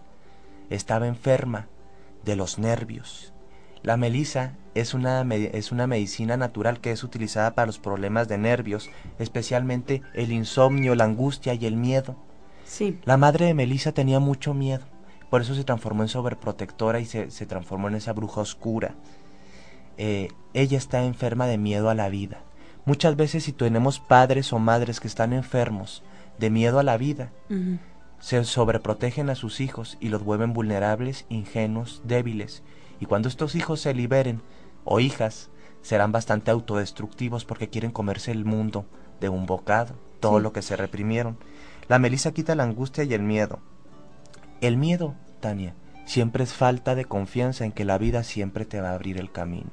estaba 0.70 1.06
enferma 1.06 1.66
de 2.24 2.36
los 2.36 2.58
nervios. 2.58 3.32
La 3.82 3.96
melisa 3.96 4.54
es 4.74 4.94
una, 4.94 5.22
es 5.32 5.72
una 5.72 5.86
medicina 5.86 6.36
natural 6.36 6.80
que 6.80 6.90
es 6.90 7.02
utilizada 7.04 7.54
para 7.54 7.66
los 7.66 7.78
problemas 7.78 8.28
de 8.28 8.38
nervios, 8.38 8.90
especialmente 9.18 10.02
el 10.14 10.32
insomnio, 10.32 10.94
la 10.94 11.04
angustia 11.04 11.54
y 11.54 11.66
el 11.66 11.76
miedo. 11.76 12.16
Sí. 12.64 12.98
La 13.04 13.16
madre 13.16 13.46
de 13.46 13.54
Melisa 13.54 13.92
tenía 13.92 14.18
mucho 14.18 14.54
miedo, 14.54 14.84
por 15.30 15.40
eso 15.40 15.54
se 15.54 15.64
transformó 15.64 16.02
en 16.02 16.08
sobreprotectora 16.08 17.00
y 17.00 17.04
se, 17.04 17.30
se 17.30 17.46
transformó 17.46 17.88
en 17.88 17.96
esa 17.96 18.12
bruja 18.12 18.40
oscura. 18.40 18.94
Eh, 19.98 20.28
ella 20.54 20.78
está 20.78 21.04
enferma 21.04 21.46
de 21.46 21.58
miedo 21.58 21.90
a 21.90 21.94
la 21.94 22.08
vida. 22.08 22.42
Muchas 22.84 23.16
veces 23.16 23.44
si 23.44 23.52
tenemos 23.52 23.98
padres 23.98 24.52
o 24.52 24.58
madres 24.58 25.00
que 25.00 25.08
están 25.08 25.32
enfermos 25.32 26.02
de 26.38 26.50
miedo 26.50 26.78
a 26.78 26.84
la 26.84 26.96
vida, 26.96 27.32
se 28.20 28.44
sobreprotegen 28.44 29.28
a 29.30 29.34
sus 29.34 29.60
hijos 29.60 29.96
y 30.00 30.08
los 30.08 30.22
vuelven 30.22 30.52
vulnerables, 30.52 31.26
ingenuos, 31.28 32.02
débiles. 32.04 32.62
Y 33.00 33.06
cuando 33.06 33.28
estos 33.28 33.54
hijos 33.54 33.80
se 33.80 33.92
liberen, 33.92 34.40
o 34.84 35.00
hijas, 35.00 35.50
serán 35.82 36.12
bastante 36.12 36.50
autodestructivos 36.50 37.44
porque 37.44 37.68
quieren 37.68 37.90
comerse 37.90 38.30
el 38.30 38.44
mundo 38.44 38.86
de 39.20 39.28
un 39.28 39.46
bocado, 39.46 39.94
todo 40.20 40.40
lo 40.40 40.52
que 40.52 40.62
se 40.62 40.76
reprimieron. 40.76 41.38
La 41.88 41.98
melisa 41.98 42.32
quita 42.32 42.54
la 42.54 42.62
angustia 42.62 43.04
y 43.04 43.14
el 43.14 43.22
miedo. 43.22 43.58
El 44.60 44.76
miedo, 44.76 45.14
Tania, 45.40 45.74
siempre 46.06 46.44
es 46.44 46.54
falta 46.54 46.94
de 46.94 47.04
confianza 47.04 47.64
en 47.64 47.72
que 47.72 47.84
la 47.84 47.98
vida 47.98 48.22
siempre 48.22 48.64
te 48.64 48.80
va 48.80 48.90
a 48.90 48.94
abrir 48.94 49.18
el 49.18 49.30
camino. 49.30 49.70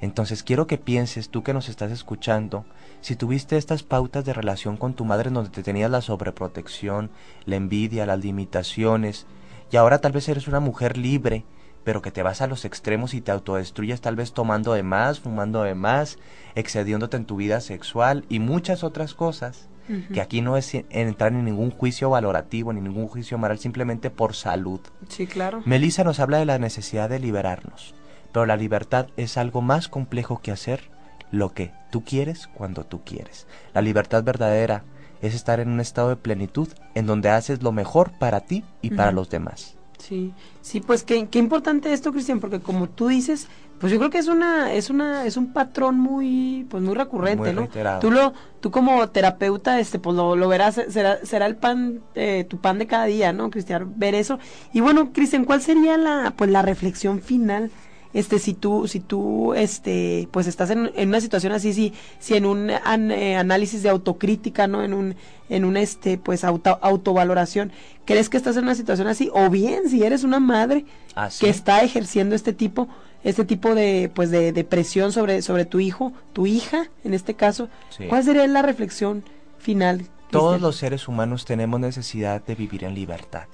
Entonces 0.00 0.42
quiero 0.42 0.66
que 0.66 0.78
pienses, 0.78 1.30
tú 1.30 1.42
que 1.42 1.54
nos 1.54 1.68
estás 1.68 1.90
escuchando, 1.90 2.66
si 3.00 3.16
tuviste 3.16 3.56
estas 3.56 3.82
pautas 3.82 4.24
de 4.24 4.32
relación 4.32 4.76
con 4.76 4.94
tu 4.94 5.04
madre 5.04 5.30
donde 5.30 5.50
te 5.50 5.62
tenías 5.62 5.90
la 5.90 6.00
sobreprotección, 6.00 7.10
la 7.46 7.56
envidia, 7.56 8.04
las 8.04 8.18
limitaciones, 8.18 9.26
y 9.70 9.76
ahora 9.76 10.00
tal 10.00 10.12
vez 10.12 10.28
eres 10.28 10.48
una 10.48 10.60
mujer 10.60 10.98
libre, 10.98 11.44
pero 11.84 12.02
que 12.02 12.10
te 12.10 12.22
vas 12.22 12.40
a 12.40 12.46
los 12.46 12.64
extremos 12.64 13.14
y 13.14 13.20
te 13.20 13.30
autodestruyes 13.30 14.00
tal 14.00 14.16
vez 14.16 14.32
tomando 14.32 14.72
de 14.72 14.82
más, 14.82 15.20
fumando 15.20 15.62
de 15.62 15.74
más, 15.74 16.18
excediéndote 16.54 17.16
en 17.16 17.26
tu 17.26 17.36
vida 17.36 17.60
sexual 17.60 18.24
y 18.28 18.40
muchas 18.40 18.84
otras 18.84 19.14
cosas, 19.14 19.68
que 20.12 20.20
aquí 20.20 20.40
no 20.40 20.56
es 20.56 20.74
entrar 20.90 21.32
en 21.32 21.44
ningún 21.44 21.70
juicio 21.70 22.10
valorativo 22.10 22.72
ni 22.72 22.80
ningún 22.80 23.08
juicio 23.08 23.38
moral, 23.38 23.58
simplemente 23.58 24.10
por 24.10 24.34
salud. 24.34 24.80
Sí, 25.08 25.26
claro. 25.26 25.62
Melissa 25.64 26.04
nos 26.04 26.20
habla 26.20 26.38
de 26.38 26.46
la 26.46 26.58
necesidad 26.58 27.08
de 27.08 27.18
liberarnos, 27.18 27.94
pero 28.32 28.46
la 28.46 28.56
libertad 28.56 29.08
es 29.16 29.36
algo 29.36 29.60
más 29.60 29.88
complejo 29.88 30.40
que 30.42 30.52
hacer 30.52 30.90
lo 31.30 31.52
que 31.52 31.72
tú 31.90 32.04
quieres 32.04 32.46
cuando 32.46 32.84
tú 32.84 33.02
quieres. 33.04 33.46
La 33.74 33.82
libertad 33.82 34.22
verdadera 34.22 34.84
es 35.20 35.34
estar 35.34 35.60
en 35.60 35.70
un 35.70 35.80
estado 35.80 36.10
de 36.10 36.16
plenitud 36.16 36.68
en 36.94 37.06
donde 37.06 37.30
haces 37.30 37.62
lo 37.62 37.72
mejor 37.72 38.12
para 38.18 38.40
ti 38.40 38.64
y 38.82 38.90
para 38.90 39.12
los 39.12 39.30
demás. 39.30 39.76
Sí, 39.98 40.34
sí, 40.60 40.80
pues 40.80 41.02
qué, 41.02 41.28
qué 41.28 41.38
importante 41.38 41.92
esto, 41.92 42.12
Cristian, 42.12 42.40
porque 42.40 42.60
como 42.60 42.88
tú 42.90 43.08
dices, 43.08 43.48
pues 43.78 43.92
yo 43.92 43.98
creo 43.98 44.10
que 44.10 44.18
es 44.18 44.28
una, 44.28 44.72
es 44.72 44.90
una, 44.90 45.26
es 45.26 45.36
un 45.36 45.52
patrón 45.52 45.98
muy, 45.98 46.66
pues 46.70 46.82
muy 46.82 46.94
recurrente, 46.94 47.52
¿no? 47.52 47.68
Tú 48.00 48.10
lo, 48.10 48.32
tú 48.60 48.70
como 48.70 49.08
terapeuta, 49.08 49.80
este, 49.80 49.98
pues 49.98 50.16
lo, 50.16 50.36
lo 50.36 50.48
verás, 50.48 50.80
será, 50.88 51.18
será 51.24 51.46
el 51.46 51.56
pan, 51.56 52.00
eh, 52.14 52.46
tu 52.48 52.58
pan 52.58 52.78
de 52.78 52.86
cada 52.86 53.06
día, 53.06 53.32
¿no, 53.32 53.50
Cristian? 53.50 53.92
Ver 53.98 54.14
eso. 54.14 54.38
Y 54.72 54.80
bueno, 54.80 55.12
Cristian, 55.12 55.44
¿cuál 55.44 55.60
sería 55.60 55.96
la, 55.98 56.32
pues 56.36 56.50
la 56.50 56.62
reflexión 56.62 57.20
final 57.20 57.70
este 58.14 58.38
si 58.38 58.54
tú 58.54 58.86
si 58.86 59.00
tú 59.00 59.54
este 59.54 60.28
pues 60.30 60.46
estás 60.46 60.70
en, 60.70 60.90
una 60.96 61.20
situación 61.20 61.52
así 61.52 61.74
si 61.74 61.92
si 62.20 62.36
en 62.36 62.46
un 62.46 62.70
eh, 62.70 63.36
análisis 63.36 63.82
de 63.82 63.88
autocrítica 63.88 64.68
no 64.68 64.84
en 64.84 64.94
un 64.94 65.16
en 65.48 65.64
un 65.64 65.76
este 65.76 66.16
pues 66.16 66.44
auto, 66.44 66.78
autovaloración 66.80 67.72
crees 68.04 68.30
que 68.30 68.36
estás 68.36 68.56
en 68.56 68.64
una 68.64 68.76
situación 68.76 69.08
así 69.08 69.30
o 69.34 69.50
bien 69.50 69.88
si 69.90 70.04
eres 70.04 70.22
una 70.22 70.38
madre 70.38 70.86
¿Ah, 71.16 71.28
que 71.38 71.50
está 71.50 71.82
ejerciendo 71.82 72.36
este 72.36 72.52
tipo 72.52 72.88
este 73.24 73.44
tipo 73.44 73.74
de 73.74 74.10
pues 74.14 74.30
de, 74.30 74.52
de, 74.52 74.64
presión 74.64 75.12
sobre 75.12 75.42
sobre 75.42 75.64
tu 75.64 75.80
hijo 75.80 76.12
tu 76.32 76.46
hija 76.46 76.88
en 77.02 77.14
este 77.14 77.34
caso 77.34 77.68
cuál 78.08 78.22
sería 78.22 78.46
la 78.46 78.62
reflexión 78.62 79.24
final 79.58 80.06
todos 80.30 80.60
los 80.60 80.76
seres 80.76 81.08
humanos 81.08 81.44
tenemos 81.44 81.80
necesidad 81.80 82.44
de 82.44 82.54
vivir 82.54 82.84
en 82.84 82.94
libertad 82.94 83.46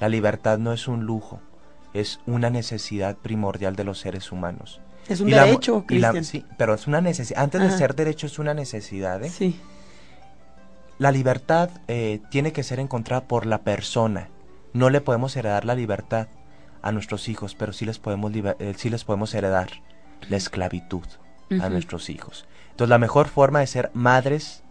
la 0.00 0.08
libertad 0.08 0.58
no 0.58 0.72
es 0.72 0.86
un 0.86 1.04
lujo 1.04 1.40
es 2.00 2.20
una 2.26 2.50
necesidad 2.50 3.16
primordial 3.16 3.74
de 3.74 3.84
los 3.84 3.98
seres 3.98 4.30
humanos. 4.30 4.80
Es 5.08 5.20
un 5.20 5.30
derecho, 5.30 5.84
Cristian. 5.86 6.24
Sí, 6.24 6.44
pero 6.58 6.74
es 6.74 6.86
una 6.86 7.00
necesidad. 7.00 7.42
Antes 7.42 7.62
de 7.62 7.70
ser 7.70 7.94
derecho 7.94 8.26
es 8.26 8.38
una 8.38 8.54
necesidad, 8.54 9.22
¿eh? 9.22 9.30
Sí. 9.30 9.58
La 10.98 11.12
libertad 11.12 11.70
eh, 11.88 12.20
tiene 12.30 12.52
que 12.52 12.62
ser 12.62 12.80
encontrada 12.80 13.26
por 13.26 13.46
la 13.46 13.58
persona. 13.58 14.28
No 14.72 14.90
le 14.90 15.00
podemos 15.00 15.36
heredar 15.36 15.64
la 15.64 15.74
libertad 15.74 16.28
a 16.86 16.92
nuestros 16.92 17.28
hijos, 17.28 17.56
pero 17.56 17.72
sí 17.72 17.84
les 17.84 17.98
podemos, 17.98 18.32
eh, 18.34 18.74
sí 18.76 18.90
les 18.90 19.02
podemos 19.02 19.34
heredar 19.34 19.68
la 20.28 20.36
esclavitud 20.36 21.04
a 21.60 21.68
nuestros 21.68 22.10
hijos. 22.10 22.46
Entonces 22.70 22.90
la 22.90 22.98
mejor 22.98 23.26
forma 23.26 23.58
de 23.58 23.66
ser 23.66 23.90
madres 23.92 24.62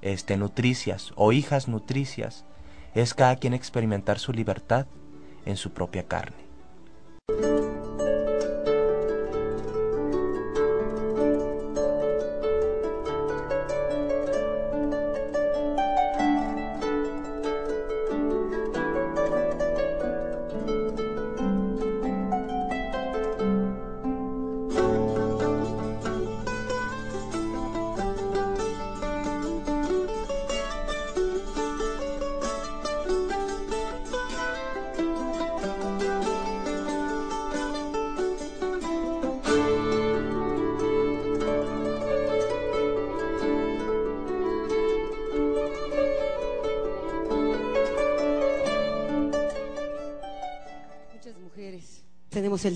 este, 0.00 0.38
nutricias 0.38 1.12
o 1.14 1.32
hijas 1.32 1.68
nutricias 1.68 2.46
es 2.94 3.12
cada 3.12 3.36
quien 3.36 3.52
experimentar 3.52 4.18
su 4.18 4.32
libertad 4.32 4.86
en 5.44 5.58
su 5.58 5.72
propia 5.72 6.04
carne. 6.04 6.48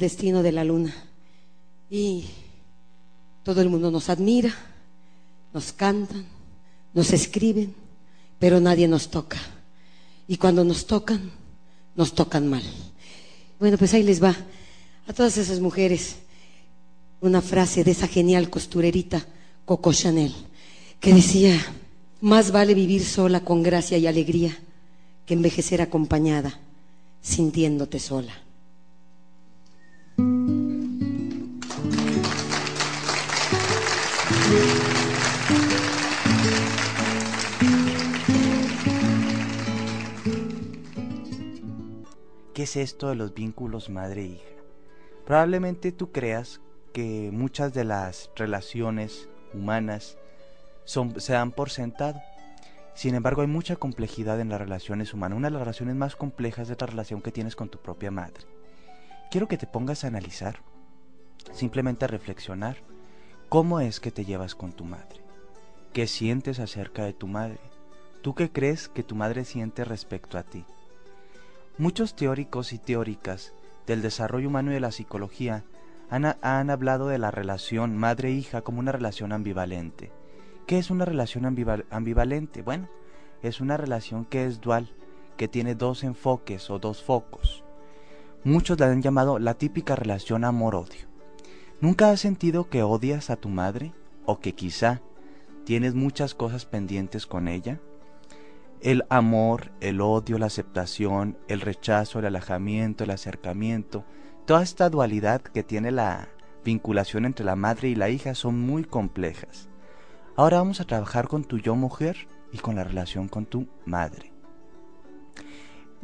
Destino 0.03 0.43
de 0.43 0.53
la 0.53 0.65
luna. 0.65 0.95
Y 1.89 2.27
todo 3.43 3.63
el 3.63 3.71
mundo 3.71 3.91
nos 3.91 4.11
admira, 4.11 4.55
nos 5.55 5.73
cantan, 5.73 6.27
nos 6.93 7.13
escriben, 7.13 7.75
pero 8.39 8.61
nadie 8.61 8.89
nos 8.89 9.09
toca. 9.11 9.39
Y 10.29 10.37
cuando 10.37 10.65
nos 10.65 10.87
tocan, 10.87 11.31
nos 11.97 12.15
tocan 12.15 12.49
mal. 12.49 12.63
Bueno, 13.59 13.79
pues 13.79 13.95
ahí 13.95 14.03
les 14.03 14.23
va 14.23 14.37
a 15.07 15.13
todas 15.13 15.39
esas 15.39 15.61
mujeres 15.61 16.17
una 17.21 17.41
frase 17.41 17.85
de 17.85 17.93
esa 17.93 18.09
genial 18.09 18.51
costurerita 18.51 19.25
Coco 19.65 19.93
Chanel, 19.93 20.35
que 20.99 21.15
decía, 21.15 21.55
más 22.21 22.51
vale 22.51 22.75
vivir 22.75 23.05
sola 23.05 23.45
con 23.45 23.63
gracia 23.63 23.97
y 23.97 24.09
alegría 24.09 24.59
que 25.25 25.35
envejecer 25.35 25.81
acompañada, 25.81 26.59
sintiéndote 27.21 28.01
sola. 28.01 28.35
¿Qué 42.63 42.67
es 42.67 42.77
esto 42.77 43.09
de 43.09 43.17
los 43.17 43.35
vínculos 43.35 43.91
madre-hija? 43.91 44.55
Probablemente 45.27 45.91
tú 45.91 46.13
creas 46.13 46.61
que 46.93 47.31
muchas 47.33 47.75
de 47.75 47.83
las 47.83 48.31
relaciones 48.37 49.29
humanas 49.53 50.17
son, 50.85 51.21
se 51.21 51.33
dan 51.33 51.51
por 51.51 51.71
sentado. 51.71 52.21
Sin 52.95 53.17
embargo, 53.17 53.43
hay 53.43 53.49
mucha 53.49 53.75
complejidad 53.75 54.39
en 54.39 54.49
las 54.49 54.61
relaciones 54.61 55.13
humanas. 55.13 55.39
Una 55.39 55.49
de 55.49 55.55
las 55.55 55.63
relaciones 55.63 55.97
más 55.97 56.15
complejas 56.15 56.71
es 56.71 56.81
la 56.81 56.87
relación 56.87 57.21
que 57.21 57.33
tienes 57.33 57.57
con 57.57 57.69
tu 57.69 57.79
propia 57.81 58.13
madre. 58.13 58.47
Quiero 59.33 59.49
que 59.49 59.59
te 59.59 59.67
pongas 59.67 60.05
a 60.05 60.07
analizar, 60.07 60.61
simplemente 61.51 62.05
a 62.05 62.09
reflexionar, 62.09 62.77
cómo 63.49 63.81
es 63.81 63.99
que 63.99 64.13
te 64.13 64.25
llevas 64.25 64.55
con 64.55 64.73
tu 64.73 64.85
madre. 64.85 65.21
¿Qué 65.93 66.07
sientes 66.07 66.61
acerca 66.61 67.05
de 67.05 67.13
tu 67.13 67.27
madre? 67.27 67.59
¿Tú 68.23 68.37
qué 68.37 68.53
crees 68.53 68.89
que 68.89 69.03
tu 69.03 69.17
madre 69.17 69.45
siente 69.45 69.85
respecto 69.85 70.39
a 70.39 70.45
ti? 70.45 70.65
Muchos 71.79 72.15
teóricos 72.15 72.75
y 72.75 72.79
teóricas 72.79 73.55
del 73.87 74.03
desarrollo 74.03 74.49
humano 74.49 74.71
y 74.71 74.75
de 74.75 74.81
la 74.81 74.93
psicología 74.93 75.65
han, 76.11 76.37
han 76.43 76.69
hablado 76.69 77.09
de 77.09 77.17
la 77.17 77.31
relación 77.31 77.97
madre-hija 77.97 78.61
como 78.61 78.79
una 78.79 78.93
relación 78.93 79.33
ambivalente. 79.33 80.13
¿Qué 80.67 80.79
es 80.79 80.91
una 80.91 81.07
relación 81.07 81.47
ambivalente? 81.47 82.61
Bueno, 82.61 82.89
es 83.43 83.63
una 83.63 83.79
relación 83.79 84.27
que 84.27 84.45
es 84.45 84.61
dual, 84.61 84.95
que 85.39 85.49
tiene 85.49 85.75
dos 85.75 86.05
enfoques 86.05 86.69
o 86.69 86.79
dos 86.79 87.03
focos. 87.03 87.65
Muchos 88.45 88.79
la 88.79 88.87
han 88.87 89.01
llamado 89.01 89.39
la 89.39 89.55
típica 89.55 89.97
relación 89.97 90.45
amor-odio. 90.45 91.07
¿Nunca 91.81 92.11
has 92.11 92.21
sentido 92.21 92.69
que 92.69 92.83
odias 92.83 93.31
a 93.31 93.37
tu 93.37 93.49
madre? 93.49 93.93
¿O 94.27 94.41
que 94.41 94.55
quizá 94.55 95.01
tienes 95.65 95.95
muchas 95.95 96.35
cosas 96.35 96.67
pendientes 96.67 97.27
con 97.27 97.49
ella? 97.49 97.81
El 98.83 99.05
amor, 99.11 99.71
el 99.81 100.01
odio, 100.01 100.39
la 100.39 100.47
aceptación, 100.47 101.39
el 101.47 101.61
rechazo, 101.61 102.19
el 102.19 102.27
alejamiento, 102.27 103.05
el 103.05 103.11
acercamiento, 103.11 104.05
toda 104.45 104.65
esta 104.65 104.91
dualidad 104.91 105.41
que 105.41 105.63
tiene 105.63 105.93
la 105.93 106.29
vinculación 106.65 107.25
entre 107.25 107.45
la 107.45 107.55
madre 107.55 107.91
y 107.91 107.95
la 107.95 108.09
hija 108.09 108.35
son 108.35 108.59
muy 108.59 108.83
complejas. 108.83 109.69
Ahora 110.35 110.57
vamos 110.57 110.81
a 110.81 110.85
trabajar 110.85 111.29
con 111.29 111.45
tu 111.45 111.59
yo 111.59 111.77
mujer 111.77 112.27
y 112.53 112.59
con 112.59 112.75
la 112.75 112.83
relación 112.83 113.29
con 113.29 113.47
tu 113.47 113.69
madre. 113.87 114.33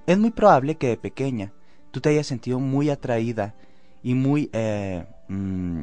Es 0.07 0.17
muy 0.17 0.31
probable 0.31 0.77
que 0.77 0.87
de 0.87 0.97
pequeña 0.97 1.53
tú 1.91 2.01
te 2.01 2.11
hayas 2.11 2.29
sentido 2.29 2.61
muy 2.61 2.91
atraída 2.91 3.57
y 4.05 4.14
muy... 4.14 4.51
Eh, 4.53 5.05
mm, 5.27 5.83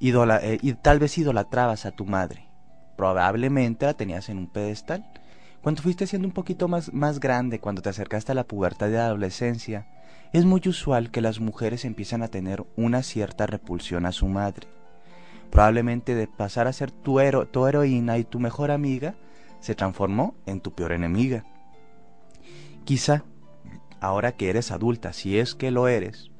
eh, 0.00 0.58
y 0.62 0.72
tal 0.74 0.98
vez 0.98 1.18
idolatrabas 1.18 1.84
a 1.84 1.90
tu 1.90 2.06
madre. 2.06 2.48
Probablemente 2.96 3.84
la 3.84 3.92
tenías 3.92 4.30
en 4.30 4.38
un 4.38 4.46
pedestal 4.46 5.04
cuando 5.66 5.82
fuiste 5.82 6.06
siendo 6.06 6.28
un 6.28 6.32
poquito 6.32 6.68
más, 6.68 6.94
más 6.94 7.18
grande, 7.18 7.58
cuando 7.58 7.82
te 7.82 7.88
acercaste 7.88 8.30
a 8.30 8.36
la 8.36 8.46
pubertad 8.46 8.86
de 8.86 8.98
la 8.98 9.06
adolescencia, 9.06 9.88
es 10.32 10.44
muy 10.44 10.62
usual 10.64 11.10
que 11.10 11.20
las 11.20 11.40
mujeres 11.40 11.84
empiezan 11.84 12.22
a 12.22 12.28
tener 12.28 12.64
una 12.76 13.02
cierta 13.02 13.48
repulsión 13.48 14.06
a 14.06 14.12
su 14.12 14.28
madre. 14.28 14.68
Probablemente 15.50 16.14
de 16.14 16.28
pasar 16.28 16.68
a 16.68 16.72
ser 16.72 16.92
tu, 16.92 17.18
tu 17.50 17.66
heroína 17.66 18.16
y 18.16 18.22
tu 18.22 18.38
mejor 18.38 18.70
amiga, 18.70 19.16
se 19.58 19.74
transformó 19.74 20.36
en 20.46 20.60
tu 20.60 20.72
peor 20.72 20.92
enemiga. 20.92 21.44
Quizá, 22.84 23.24
ahora 24.00 24.36
que 24.36 24.50
eres 24.50 24.70
adulta, 24.70 25.12
si 25.12 25.36
es 25.36 25.56
que 25.56 25.72
lo 25.72 25.88
eres, 25.88 26.30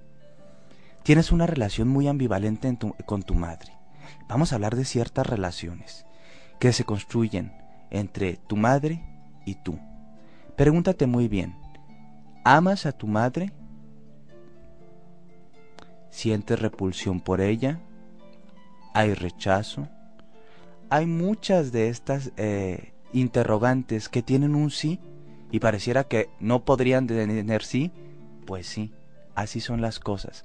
tienes 1.03 1.33
una 1.33 1.49
relación 1.49 1.89
muy 1.89 2.07
ambivalente 2.07 2.79
con 3.07 3.25
tu 3.25 3.35
madre. 3.35 3.73
Vamos 4.29 4.53
a 4.53 4.55
hablar 4.55 4.77
de 4.77 4.85
ciertas 4.85 5.27
relaciones 5.27 6.07
que 6.61 6.73
se 6.73 6.85
construyen 6.85 7.53
entre 7.91 8.37
tu 8.37 8.55
madre 8.55 9.16
y 9.47 9.55
tú. 9.55 9.79
Pregúntate 10.57 11.07
muy 11.07 11.29
bien, 11.29 11.57
¿amas 12.45 12.85
a 12.85 12.93
tu 12.93 13.07
madre? 13.07 13.53
¿Sientes 16.11 16.61
repulsión 16.61 17.21
por 17.21 17.41
ella? 17.41 17.81
¿Hay 18.93 19.15
rechazo? 19.15 19.89
Hay 20.91 21.07
muchas 21.07 21.73
de 21.73 21.89
estas 21.89 22.33
eh, 22.37 22.93
interrogantes 23.13 24.09
que 24.09 24.23
tienen 24.23 24.55
un 24.55 24.71
sí 24.71 25.01
y 25.51 25.61
pareciera 25.61 26.05
que 26.05 26.29
no 26.41 26.65
podrían 26.65 27.07
tener 27.07 27.63
sí. 27.63 27.93
Pues 28.47 28.67
sí, 28.67 28.93
así 29.35 29.61
son 29.61 29.81
las 29.81 29.99
cosas. 29.99 30.45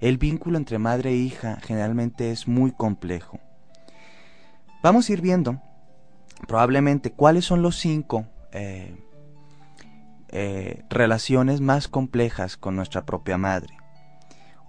El 0.00 0.18
vínculo 0.18 0.58
entre 0.58 0.78
madre 0.78 1.10
e 1.10 1.16
hija 1.16 1.58
generalmente 1.62 2.30
es 2.30 2.46
muy 2.46 2.72
complejo. 2.72 3.40
Vamos 4.82 5.08
a 5.08 5.12
ir 5.12 5.20
viendo 5.20 5.60
probablemente 6.46 7.12
cuáles 7.12 7.44
son 7.44 7.62
los 7.62 7.76
cinco 7.76 8.26
eh, 8.52 8.96
eh, 10.28 10.84
relaciones 10.90 11.60
más 11.60 11.88
complejas 11.88 12.56
con 12.56 12.76
nuestra 12.76 13.04
propia 13.04 13.38
madre. 13.38 13.76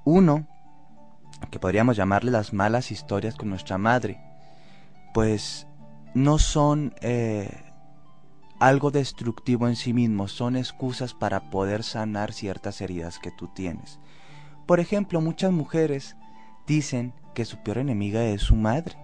Uno, 0.05 0.47
que 1.51 1.59
podríamos 1.59 1.97
llamarle 1.97 2.31
las 2.31 2.53
malas 2.53 2.91
historias 2.91 3.35
con 3.35 3.49
nuestra 3.49 3.77
madre, 3.77 4.21
pues 5.13 5.67
no 6.13 6.39
son 6.39 6.93
eh, 7.01 7.63
algo 8.59 8.91
destructivo 8.91 9.67
en 9.67 9.75
sí 9.75 9.93
mismos, 9.93 10.31
son 10.31 10.55
excusas 10.55 11.13
para 11.13 11.49
poder 11.49 11.83
sanar 11.83 12.33
ciertas 12.33 12.81
heridas 12.81 13.19
que 13.19 13.31
tú 13.31 13.47
tienes. 13.53 13.99
Por 14.65 14.79
ejemplo, 14.79 15.21
muchas 15.21 15.51
mujeres 15.51 16.15
dicen 16.67 17.13
que 17.33 17.45
su 17.45 17.57
peor 17.63 17.79
enemiga 17.79 18.23
es 18.25 18.41
su 18.41 18.55
madre 18.55 18.97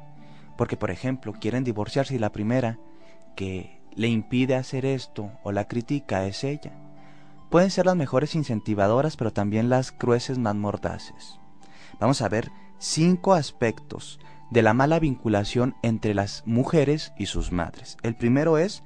porque, 0.57 0.77
por 0.77 0.91
ejemplo, 0.91 1.33
quieren 1.33 1.63
divorciarse 1.63 2.15
y 2.15 2.19
la 2.19 2.31
primera 2.31 2.79
que 3.35 3.81
le 3.95 4.07
impide 4.07 4.55
hacer 4.55 4.85
esto 4.85 5.31
o 5.43 5.51
la 5.51 5.67
critica 5.67 6.25
es 6.25 6.43
ella. 6.43 6.71
Pueden 7.49 7.71
ser 7.71 7.85
las 7.85 7.95
mejores 7.95 8.35
incentivadoras, 8.35 9.17
pero 9.17 9.31
también 9.31 9.69
las 9.69 9.91
crueces 9.91 10.37
más 10.37 10.55
mordaces. 10.55 11.39
Vamos 11.99 12.21
a 12.21 12.29
ver 12.29 12.51
cinco 12.79 13.33
aspectos 13.33 14.19
de 14.51 14.61
la 14.61 14.73
mala 14.73 14.99
vinculación 14.99 15.75
entre 15.81 16.13
las 16.13 16.43
mujeres 16.45 17.13
y 17.17 17.27
sus 17.27 17.51
madres. 17.51 17.97
El 18.03 18.15
primero 18.15 18.57
es 18.57 18.83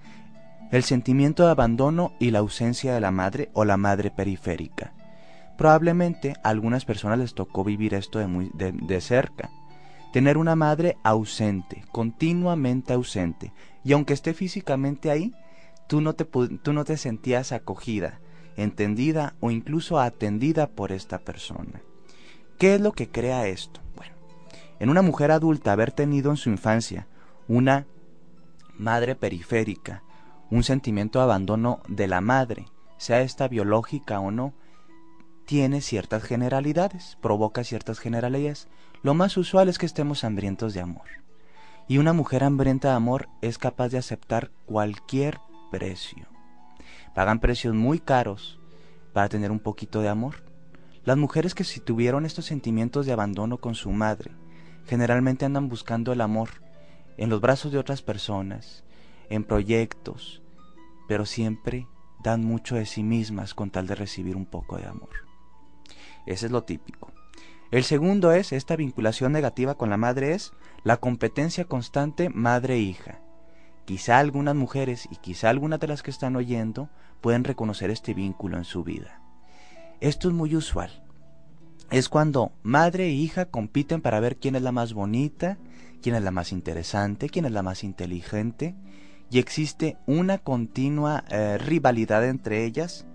el 0.72 0.84
sentimiento 0.84 1.46
de 1.46 1.52
abandono 1.52 2.14
y 2.20 2.32
la 2.32 2.40
ausencia 2.40 2.94
de 2.94 3.02
la 3.02 3.12
madre 3.12 3.50
o 3.54 3.66
la 3.66 3.78
madre 3.78 4.12
periférica. 4.12 4.94
Probablemente 5.58 6.36
a 6.44 6.50
algunas 6.50 6.86
personas 6.86 7.20
les 7.20 7.34
tocó 7.34 7.64
vivir 7.64 7.94
esto 7.94 8.20
de, 8.20 8.28
muy, 8.28 8.52
de 8.54 9.02
cerca 9.02 9.50
tener 10.12 10.38
una 10.38 10.56
madre 10.56 10.98
ausente, 11.04 11.84
continuamente 11.92 12.94
ausente, 12.94 13.54
y 13.84 13.94
aunque 13.94 14.14
esté 14.14 14.34
físicamente 14.34 15.12
ahí, 15.12 15.34
tú 15.88 16.02
no 16.02 16.14
te, 16.14 16.26
tú 16.26 16.74
no 16.74 16.84
te 16.84 16.98
sentías 16.98 17.52
acogida, 17.52 18.20
entendida 18.58 19.36
o 19.40 19.52
incluso 19.52 20.00
atendida 20.00 20.68
por 20.68 20.92
esta 20.92 21.20
persona. 21.20 21.82
¿Qué 22.58 22.76
es 22.76 22.82
lo 22.82 22.92
que 22.92 23.10
crea 23.10 23.48
esto? 23.48 23.80
Bueno, 23.96 24.14
en 24.80 24.90
una 24.90 25.02
mujer 25.02 25.32
adulta 25.32 25.72
haber 25.72 25.92
tenido 25.92 26.32
en 26.32 26.38
su 26.38 26.50
infancia 26.50 27.08
una 27.48 27.88
madre 28.78 29.16
periférica, 29.16 30.04
un 30.50 30.64
sentimiento 30.64 31.20
de 31.20 31.24
abandono 31.24 31.82
de 31.88 32.08
la 32.08 32.22
madre, 32.22 32.66
sea 32.98 33.22
esta 33.22 33.48
biológica 33.48 34.20
o 34.20 34.32
no, 34.32 34.54
tiene 35.46 35.82
ciertas 35.82 36.24
generalidades, 36.24 37.18
provoca 37.22 37.64
ciertas 37.64 38.00
generalidades. 38.00 38.68
Lo 39.02 39.14
más 39.14 39.38
usual 39.38 39.70
es 39.70 39.78
que 39.78 39.86
estemos 39.86 40.26
hambrientos 40.26 40.74
de 40.74 40.82
amor. 40.82 41.08
Y 41.88 42.00
una 42.00 42.12
mujer 42.12 42.44
hambrienta 42.44 42.90
de 42.90 42.96
amor 42.96 43.30
es 43.42 43.58
capaz 43.58 43.90
de 43.90 43.98
aceptar 43.98 44.52
cualquier 44.66 45.40
precio. 45.72 46.28
Pagan 47.16 47.40
precios 47.40 47.74
muy 47.74 48.00
caros 48.00 48.60
para 49.14 49.30
tener 49.30 49.52
un 49.52 49.60
poquito 49.60 50.02
de 50.02 50.10
amor. 50.10 50.44
Las 51.06 51.18
mujeres 51.18 51.56
que 51.56 51.64
si 51.64 51.80
tuvieron 51.80 52.26
estos 52.26 52.46
sentimientos 52.46 53.06
de 53.06 53.14
abandono 53.14 53.58
con 53.58 53.74
su 53.74 53.90
madre, 53.92 54.32
generalmente 54.86 55.46
andan 55.46 55.70
buscando 55.70 56.12
el 56.12 56.20
amor 56.20 56.50
en 57.18 57.30
los 57.30 57.40
brazos 57.40 57.72
de 57.72 57.78
otras 57.78 58.02
personas, 58.02 58.84
en 59.30 59.46
proyectos, 59.46 60.42
pero 61.08 61.26
siempre 61.26 61.88
dan 62.22 62.44
mucho 62.44 62.76
de 62.76 62.86
sí 62.86 63.02
mismas 63.02 63.54
con 63.54 63.72
tal 63.72 63.88
de 63.88 63.96
recibir 63.96 64.36
un 64.36 64.46
poco 64.46 64.78
de 64.78 64.86
amor. 64.86 65.10
Ese 66.26 66.48
es 66.48 66.52
lo 66.52 66.64
típico. 66.64 67.14
El 67.72 67.84
segundo 67.84 68.32
es, 68.32 68.52
esta 68.52 68.76
vinculación 68.76 69.32
negativa 69.32 69.76
con 69.76 69.92
la 69.92 69.98
madre 69.98 70.34
es 70.34 70.54
la 70.84 70.98
competencia 70.98 71.66
constante 71.66 72.30
madre-hija. 72.30 73.22
Quizá 73.86 74.18
algunas 74.18 74.56
mujeres 74.56 75.08
y 75.12 75.18
quizá 75.18 75.50
algunas 75.50 75.80
de 75.80 75.88
las 75.88 76.02
que 76.02 76.10
están 76.10 76.36
oyendo 76.36 76.90
pueden 77.22 77.44
reconocer 77.44 77.92
este 77.92 78.16
vínculo 78.16 78.58
en 78.58 78.66
su 78.66 78.84
vida. 78.84 79.22
Esto 80.00 80.30
es 80.30 80.34
muy 80.34 80.56
usual. 80.56 81.04
Es 81.92 82.10
cuando 82.10 82.52
madre 82.64 83.06
e 83.06 83.12
hija 83.12 83.46
compiten 83.46 84.02
para 84.02 84.20
ver 84.20 84.38
quién 84.38 84.56
es 84.56 84.62
la 84.64 84.72
más 84.72 84.94
bonita, 84.94 85.58
quién 86.02 86.16
es 86.16 86.24
la 86.24 86.32
más 86.32 86.52
interesante, 86.52 87.30
quién 87.30 87.46
es 87.46 87.52
la 87.52 87.64
más 87.64 87.84
inteligente, 87.84 88.76
y 89.30 89.38
existe 89.38 89.98
una 90.08 90.40
continua 90.40 91.24
eh, 91.30 91.60
rivalidad 91.60 92.26
entre 92.26 92.66
ellas, 92.66 93.06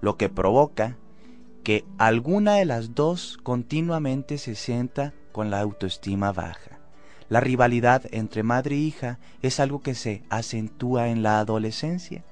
lo 0.00 0.16
que 0.16 0.28
provoca 0.28 0.96
que 1.70 1.84
alguna 1.98 2.54
de 2.54 2.64
las 2.64 2.96
dos 2.96 3.38
continuamente 3.44 4.38
se 4.38 4.56
sienta 4.56 5.14
con 5.30 5.50
la 5.50 5.60
autoestima 5.60 6.32
baja. 6.32 6.80
La 7.28 7.38
rivalidad 7.38 8.02
entre 8.10 8.42
madre 8.42 8.74
e 8.74 8.78
hija 8.80 9.20
es 9.40 9.60
algo 9.60 9.80
que 9.80 9.94
se 9.94 10.24
acentúa 10.30 11.10
en 11.10 11.22
la 11.22 11.38
adolescencia. 11.38 12.24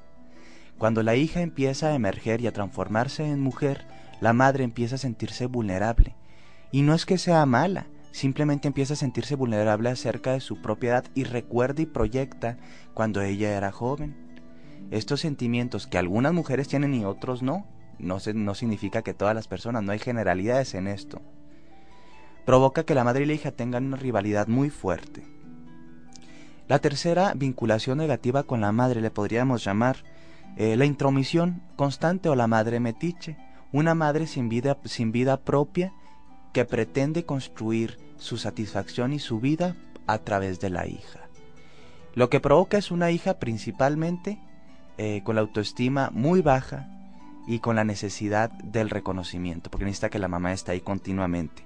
Cuando 0.76 1.04
la 1.04 1.14
hija 1.14 1.40
empieza 1.40 1.86
a 1.86 1.94
emerger 1.94 2.40
y 2.40 2.48
a 2.48 2.52
transformarse 2.52 3.28
en 3.28 3.38
mujer, 3.38 3.86
la 4.20 4.32
madre 4.32 4.64
empieza 4.64 4.96
a 4.96 4.98
sentirse 4.98 5.46
vulnerable. 5.46 6.16
Y 6.72 6.82
no 6.82 6.92
es 6.92 7.06
que 7.06 7.16
sea 7.16 7.46
mala, 7.46 7.86
simplemente 8.10 8.66
empieza 8.66 8.94
a 8.94 8.96
sentirse 8.96 9.36
vulnerable 9.36 9.88
acerca 9.88 10.32
de 10.32 10.40
su 10.40 10.60
propiedad 10.60 11.04
y 11.14 11.22
recuerda 11.22 11.82
y 11.82 11.86
proyecta 11.86 12.58
cuando 12.92 13.22
ella 13.22 13.56
era 13.56 13.70
joven. 13.70 14.16
Estos 14.90 15.20
sentimientos 15.20 15.86
que 15.86 15.96
algunas 15.96 16.32
mujeres 16.32 16.66
tienen 16.66 16.92
y 16.92 17.04
otros 17.04 17.40
no, 17.40 17.68
no, 17.98 18.18
no 18.34 18.54
significa 18.54 19.02
que 19.02 19.14
todas 19.14 19.34
las 19.34 19.48
personas, 19.48 19.82
no 19.82 19.92
hay 19.92 19.98
generalidades 19.98 20.74
en 20.74 20.86
esto. 20.86 21.20
Provoca 22.44 22.84
que 22.84 22.94
la 22.94 23.04
madre 23.04 23.24
y 23.24 23.26
la 23.26 23.34
hija 23.34 23.52
tengan 23.52 23.86
una 23.86 23.96
rivalidad 23.96 24.46
muy 24.48 24.70
fuerte. 24.70 25.26
La 26.66 26.78
tercera 26.78 27.32
vinculación 27.34 27.98
negativa 27.98 28.42
con 28.42 28.60
la 28.60 28.72
madre 28.72 29.00
le 29.00 29.10
podríamos 29.10 29.64
llamar 29.64 30.04
eh, 30.56 30.76
la 30.76 30.84
intromisión 30.84 31.62
constante 31.76 32.28
o 32.28 32.34
la 32.34 32.46
madre 32.46 32.80
metiche, 32.80 33.36
una 33.72 33.94
madre 33.94 34.26
sin 34.26 34.48
vida, 34.48 34.78
sin 34.84 35.12
vida 35.12 35.38
propia 35.38 35.92
que 36.52 36.64
pretende 36.64 37.24
construir 37.24 37.98
su 38.18 38.36
satisfacción 38.36 39.12
y 39.12 39.18
su 39.18 39.40
vida 39.40 39.76
a 40.06 40.18
través 40.18 40.60
de 40.60 40.70
la 40.70 40.86
hija. 40.86 41.20
Lo 42.14 42.30
que 42.30 42.40
provoca 42.40 42.78
es 42.78 42.90
una 42.90 43.10
hija 43.10 43.38
principalmente 43.38 44.38
eh, 44.96 45.22
con 45.24 45.36
la 45.36 45.42
autoestima 45.42 46.10
muy 46.12 46.42
baja 46.42 46.88
y 47.48 47.60
con 47.60 47.76
la 47.76 47.84
necesidad 47.84 48.50
del 48.50 48.90
reconocimiento, 48.90 49.70
porque 49.70 49.86
necesita 49.86 50.10
que 50.10 50.18
la 50.18 50.28
mamá 50.28 50.52
esté 50.52 50.72
ahí 50.72 50.80
continuamente. 50.80 51.64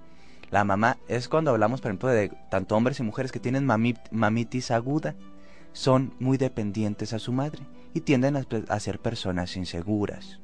La 0.53 0.63
mamá 0.63 0.97
es 1.09 1.29
cuando 1.29 1.51
hablamos, 1.51 1.81
por 1.81 1.91
ejemplo, 1.91 2.09
de 2.09 2.31
tanto 2.51 2.77
hombres 2.77 3.01
y 3.01 3.03
mujeres 3.03 3.33
que 3.33 3.41
tienen 3.41 3.67
mamitis 3.67 4.71
aguda, 4.71 5.17
son 5.73 6.15
muy 6.21 6.39
dependientes 6.39 7.13
a 7.13 7.19
su 7.19 7.33
madre 7.33 7.63
y 7.95 8.01
tienden 8.01 8.37
a, 8.37 8.81
ser 8.81 9.01
personas 9.01 9.57
inseguras. 9.57 10.39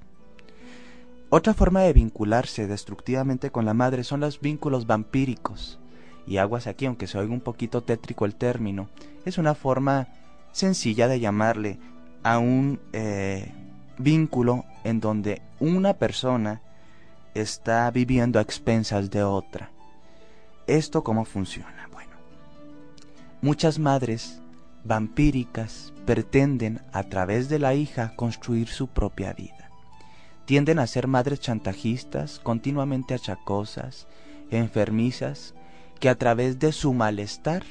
Otra 1.30 1.54
forma 1.54 1.82
de 1.82 1.92
vincularse 1.92 2.66
destructivamente 2.66 3.50
con 3.50 3.64
la 3.64 3.74
madre 3.74 4.02
son 4.02 4.20
los 4.20 4.40
vínculos 4.40 4.86
vampíricos. 4.86 5.78
Y 6.26 6.38
aguas 6.38 6.66
aquí, 6.66 6.86
aunque 6.86 7.06
se 7.06 7.16
oiga 7.16 7.32
un 7.32 7.40
poquito 7.40 7.82
tétrico 7.82 8.24
el 8.24 8.34
término, 8.34 8.88
es 9.24 9.38
una 9.38 9.54
forma 9.54 10.08
sencilla 10.52 11.06
de 11.06 11.20
llamarle 11.20 11.78
a 12.22 12.38
un 12.38 12.80
eh, 12.92 13.52
vínculo 13.98 14.64
en 14.84 15.00
donde 15.00 15.42
una 15.60 15.94
persona 15.94 16.62
está 17.34 17.90
viviendo 17.90 18.38
a 18.38 18.42
expensas 18.42 19.10
de 19.10 19.22
otra. 19.22 19.70
¿Esto 20.66 21.02
cómo 21.02 21.24
funciona? 21.24 21.88
Bueno, 21.92 22.12
muchas 23.40 23.78
madres 23.78 24.40
vampíricas 24.84 25.92
pretenden 26.06 26.80
a 26.92 27.02
través 27.04 27.48
de 27.48 27.58
la 27.58 27.74
hija 27.74 28.14
construir 28.16 28.68
su 28.68 28.88
propia 28.88 29.32
vida. 29.32 29.70
Tienden 30.46 30.78
a 30.78 30.86
ser 30.86 31.06
madres 31.06 31.40
chantajistas, 31.40 32.38
continuamente 32.38 33.14
achacosas, 33.14 34.06
enfermizas, 34.50 35.54
que 36.00 36.08
a 36.08 36.14
través 36.14 36.58
de 36.58 36.72
su 36.72 36.94
malestar 36.94 37.64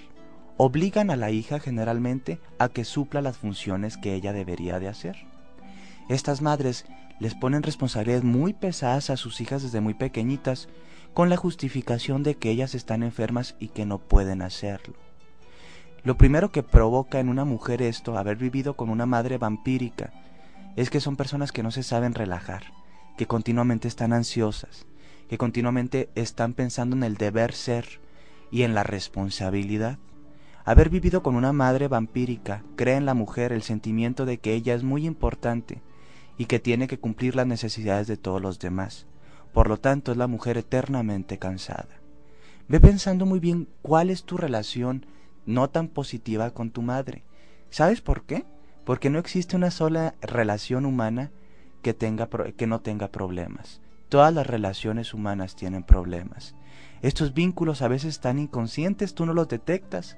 obligan 0.57 1.09
a 1.09 1.15
la 1.15 1.31
hija 1.31 1.59
generalmente 1.59 2.39
a 2.59 2.69
que 2.69 2.83
supla 2.83 3.21
las 3.21 3.37
funciones 3.37 3.97
que 3.97 4.13
ella 4.13 4.33
debería 4.33 4.79
de 4.79 4.89
hacer. 4.89 5.15
Estas 6.09 6.41
madres 6.41 6.85
les 7.19 7.35
ponen 7.35 7.63
responsabilidades 7.63 8.23
muy 8.23 8.53
pesadas 8.53 9.09
a 9.09 9.17
sus 9.17 9.41
hijas 9.41 9.61
desde 9.61 9.81
muy 9.81 9.93
pequeñitas 9.93 10.69
con 11.13 11.29
la 11.29 11.35
justificación 11.35 12.23
de 12.23 12.35
que 12.35 12.49
ellas 12.49 12.75
están 12.75 13.03
enfermas 13.03 13.55
y 13.59 13.69
que 13.69 13.85
no 13.85 13.97
pueden 13.99 14.41
hacerlo. 14.41 14.95
Lo 16.03 16.17
primero 16.17 16.51
que 16.51 16.63
provoca 16.63 17.19
en 17.19 17.27
una 17.27 17.43
mujer 17.43 17.81
esto, 17.81 18.17
haber 18.17 18.37
vivido 18.37 18.75
con 18.75 18.89
una 18.89 19.05
madre 19.05 19.37
vampírica, 19.37 20.13
es 20.77 20.89
que 20.89 21.01
son 21.01 21.17
personas 21.17 21.51
que 21.51 21.63
no 21.63 21.71
se 21.71 21.83
saben 21.83 22.13
relajar, 22.13 22.63
que 23.17 23.27
continuamente 23.27 23.89
están 23.89 24.13
ansiosas, 24.13 24.85
que 25.27 25.37
continuamente 25.37 26.09
están 26.15 26.53
pensando 26.53 26.95
en 26.95 27.03
el 27.03 27.15
deber 27.15 27.53
ser 27.53 27.99
y 28.49 28.61
en 28.61 28.75
la 28.75 28.83
responsabilidad. 28.83 29.97
Haber 30.63 30.89
vivido 30.89 31.21
con 31.23 31.35
una 31.35 31.51
madre 31.51 31.89
vampírica 31.89 32.63
crea 32.77 32.95
en 32.95 33.05
la 33.05 33.13
mujer 33.13 33.51
el 33.51 33.63
sentimiento 33.63 34.25
de 34.25 34.37
que 34.37 34.53
ella 34.53 34.73
es 34.73 34.83
muy 34.83 35.05
importante 35.05 35.81
y 36.37 36.45
que 36.45 36.59
tiene 36.59 36.87
que 36.87 36.99
cumplir 36.99 37.35
las 37.35 37.47
necesidades 37.47 38.07
de 38.07 38.17
todos 38.17 38.41
los 38.41 38.59
demás. 38.59 39.05
Por 39.53 39.69
lo 39.69 39.77
tanto, 39.77 40.11
es 40.11 40.17
la 40.17 40.27
mujer 40.27 40.57
eternamente 40.57 41.37
cansada. 41.39 41.99
Ve 42.67 42.79
pensando 42.79 43.25
muy 43.25 43.39
bien 43.39 43.67
cuál 43.81 44.09
es 44.09 44.23
tu 44.23 44.37
relación 44.37 45.05
no 45.45 45.69
tan 45.69 45.87
positiva 45.87 46.51
con 46.51 46.71
tu 46.71 46.81
madre. 46.81 47.23
¿Sabes 47.69 48.01
por 48.01 48.23
qué? 48.23 48.45
Porque 48.85 49.09
no 49.09 49.19
existe 49.19 49.55
una 49.55 49.71
sola 49.71 50.15
relación 50.21 50.85
humana 50.85 51.31
que, 51.81 51.93
tenga, 51.93 52.29
que 52.55 52.67
no 52.67 52.81
tenga 52.81 53.07
problemas. 53.07 53.81
Todas 54.09 54.33
las 54.33 54.45
relaciones 54.45 55.13
humanas 55.13 55.55
tienen 55.55 55.83
problemas. 55.83 56.55
Estos 57.01 57.33
vínculos 57.33 57.81
a 57.81 57.87
veces 57.87 58.09
están 58.09 58.39
inconscientes, 58.39 59.13
tú 59.13 59.25
no 59.25 59.33
los 59.33 59.47
detectas, 59.47 60.17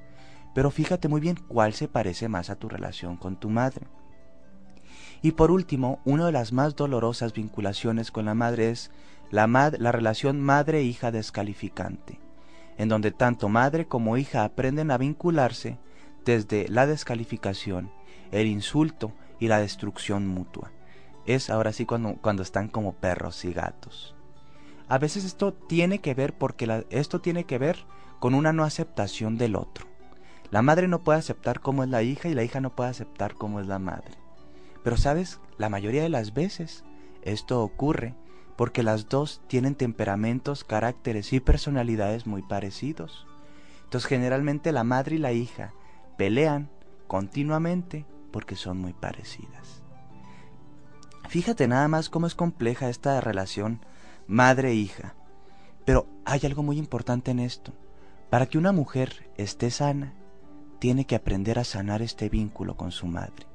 pero 0.53 0.71
fíjate 0.71 1.08
muy 1.08 1.21
bien 1.21 1.38
cuál 1.47 1.73
se 1.73 1.88
parece 1.88 2.27
más 2.27 2.49
a 2.49 2.55
tu 2.55 2.69
relación 2.69 3.17
con 3.17 3.36
tu 3.36 3.49
madre. 3.49 3.88
Y 5.21 5.32
por 5.32 5.51
último, 5.51 5.99
una 6.05 6.25
de 6.25 6.32
las 6.32 6.53
más 6.53 6.75
dolorosas 6.75 7.34
vinculaciones 7.34 8.12
con 8.12 8.25
la 8.25 8.34
madre 8.34 8.69
es 8.69 8.91
la, 9.32 9.47
la 9.47 9.91
relación 9.91 10.41
madre-hija 10.41 11.12
descalificante 11.12 12.19
en 12.79 12.88
donde 12.88 13.12
tanto 13.12 13.49
madre 13.49 13.88
como 13.88 14.15
hija 14.15 14.45
aprenden 14.45 14.89
a 14.89 14.97
vincularse 14.97 15.77
desde 16.23 16.69
la 16.69 16.88
descalificación, 16.88 17.91
el 18.32 18.47
insulto 18.47 19.12
y 19.38 19.49
la 19.49 19.60
destrucción 19.60 20.25
mutua. 20.27 20.71
Es 21.25 21.49
ahora 21.49 21.73
sí 21.73 21.86
cuando, 21.86 22.15
cuando 22.21 22.41
están 22.41 22.69
como 22.69 22.93
perros 22.93 23.43
y 23.43 23.51
gatos. 23.51 24.15
A 24.88 24.97
veces 24.97 25.25
esto 25.25 25.53
tiene 25.53 25.99
que 25.99 26.13
ver 26.13 26.38
porque 26.38 26.86
esto 26.89 27.19
tiene 27.19 27.43
que 27.43 27.58
ver 27.58 27.86
con 28.19 28.34
una 28.34 28.53
no 28.53 28.63
aceptación 28.63 29.38
del 29.38 29.58
otro. 29.58 29.86
La 30.49 30.62
madre 30.62 30.88
no 30.88 31.03
puede 31.03 31.19
aceptar 31.19 31.60
cómo 31.60 31.84
es 31.84 31.89
la 31.89 32.01
hija 32.01 32.29
y 32.29 32.34
la 32.34 32.45
hija 32.45 32.62
no 32.62 32.77
puede 32.77 32.91
aceptar 32.91 33.34
cómo 33.34 33.60
es 33.60 33.67
la 33.67 33.77
madre. 33.77 34.18
Pero 34.89 34.97
sabes, 34.97 35.39
la 35.60 35.69
mayoría 35.69 36.02
de 36.02 36.10
las 36.10 36.34
veces 36.34 36.84
esto 37.21 37.62
ocurre 37.62 38.15
porque 38.56 38.82
las 38.82 39.08
dos 39.08 39.39
tienen 39.45 39.75
temperamentos, 39.75 40.63
caracteres 40.63 41.32
y 41.32 41.39
personalidades 41.39 42.26
muy 42.26 42.41
parecidos. 42.41 43.28
Entonces 43.84 44.09
generalmente 44.09 44.72
la 44.72 44.84
madre 44.84 45.18
y 45.18 45.20
la 45.20 45.32
hija 45.32 45.76
pelean 46.18 46.72
continuamente 47.05 48.07
porque 48.32 48.55
son 48.55 48.80
muy 48.80 48.93
parecidas. 48.93 49.84
Fíjate 51.28 51.68
nada 51.68 51.88
más 51.88 52.09
cómo 52.09 52.26
es 52.26 52.34
compleja 52.34 52.89
esta 52.89 53.22
relación 53.22 53.86
madre-hija. 54.26 55.13
Pero 55.86 56.07
hay 56.26 56.39
algo 56.45 56.63
muy 56.63 56.80
importante 56.80 57.30
en 57.30 57.38
esto. 57.38 57.74
Para 58.32 58.47
que 58.47 58.57
una 58.57 58.72
mujer 58.72 59.30
esté 59.38 59.70
sana, 59.70 60.16
tiene 60.80 61.05
que 61.05 61.16
aprender 61.16 61.59
a 61.59 61.63
sanar 61.63 62.01
este 62.01 62.28
vínculo 62.28 62.76
con 62.76 62.91
su 62.91 63.05
madre, 63.05 63.45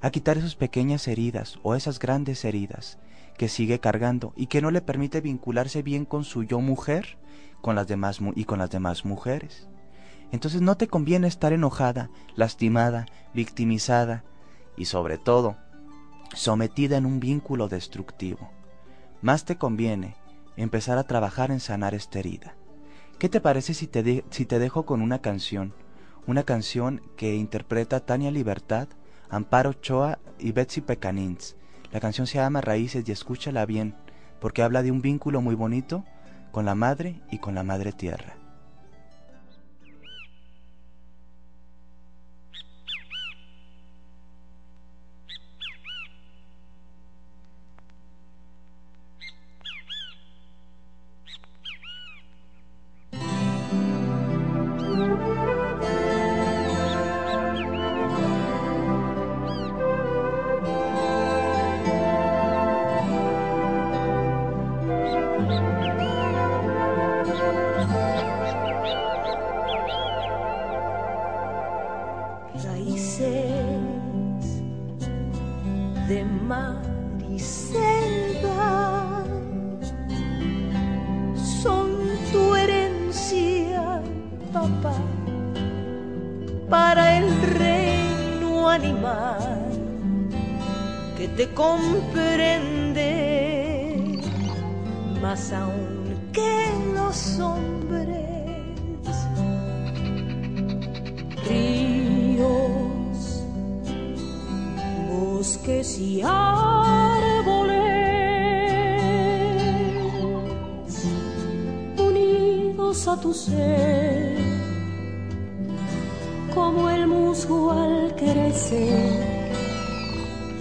a 0.00 0.10
quitar 0.10 0.38
esas 0.38 0.54
pequeñas 0.54 1.08
heridas 1.08 1.58
o 1.62 1.74
esas 1.74 1.98
grandes 1.98 2.44
heridas 2.44 2.98
que 3.36 3.48
sigue 3.48 3.78
cargando 3.78 4.32
y 4.36 4.46
que 4.46 4.60
no 4.60 4.70
le 4.70 4.80
permite 4.80 5.20
vincularse 5.20 5.82
bien 5.82 6.04
con 6.04 6.24
su 6.24 6.42
yo 6.42 6.60
mujer 6.60 7.18
con 7.60 7.74
las 7.74 7.86
demás 7.86 8.20
y 8.34 8.44
con 8.44 8.58
las 8.58 8.70
demás 8.70 9.04
mujeres. 9.04 9.68
Entonces 10.30 10.60
no 10.60 10.76
te 10.76 10.88
conviene 10.88 11.26
estar 11.26 11.52
enojada, 11.52 12.10
lastimada, 12.36 13.06
victimizada 13.34 14.24
y 14.76 14.84
sobre 14.84 15.18
todo 15.18 15.56
sometida 16.34 16.96
en 16.96 17.06
un 17.06 17.20
vínculo 17.20 17.68
destructivo. 17.68 18.50
Más 19.22 19.44
te 19.44 19.56
conviene 19.56 20.16
empezar 20.56 20.98
a 20.98 21.04
trabajar 21.04 21.50
en 21.50 21.60
sanar 21.60 21.94
esta 21.94 22.18
herida. 22.18 22.54
¿Qué 23.18 23.28
te 23.28 23.40
parece 23.40 23.74
si 23.74 23.86
te, 23.86 24.24
si 24.30 24.44
te 24.44 24.58
dejo 24.58 24.84
con 24.84 25.02
una 25.02 25.20
canción? 25.20 25.74
Una 26.26 26.42
canción 26.42 27.02
que 27.16 27.34
interpreta 27.34 28.00
Tania 28.00 28.30
Libertad, 28.30 28.88
Amparo 29.30 29.74
Choa 29.74 30.18
y 30.38 30.52
Betsy 30.52 30.80
Pecanins. 30.80 31.56
La 31.92 32.00
canción 32.00 32.26
se 32.26 32.38
llama 32.38 32.60
Raíces 32.60 33.08
y 33.08 33.12
escúchala 33.12 33.66
bien, 33.66 33.94
porque 34.40 34.62
habla 34.62 34.82
de 34.82 34.90
un 34.90 35.02
vínculo 35.02 35.40
muy 35.40 35.54
bonito 35.54 36.04
con 36.50 36.64
la 36.64 36.74
madre 36.74 37.20
y 37.30 37.38
con 37.38 37.54
la 37.54 37.62
madre 37.62 37.92
tierra. 37.92 38.36
comprende, 91.58 93.10
más 95.20 95.52
aún 95.52 96.14
que 96.32 96.70
los 96.94 97.40
hombres. 97.40 98.16
Ríos, 101.48 103.42
bosques 105.10 105.98
y 105.98 106.22
árboles, 106.22 107.74
unidos 111.98 113.08
a 113.08 113.20
tu 113.20 113.34
ser, 113.34 114.38
como 116.54 116.88
el 116.88 117.08
musgo 117.08 117.72
al 117.72 118.14
crecer 118.14 119.27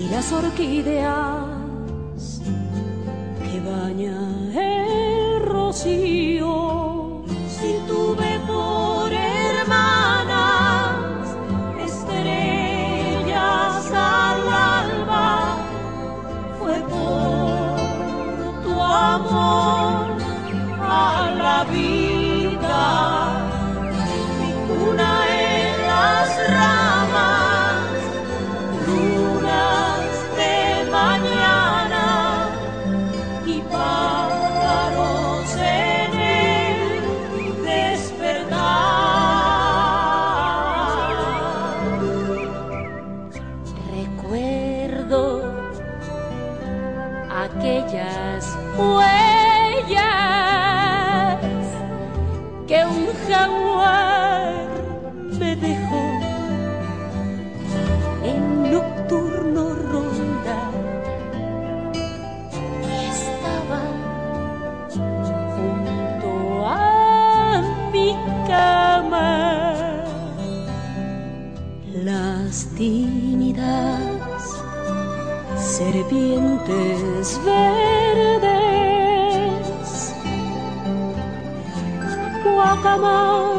las 0.09 0.31
orquídeas. 0.31 1.46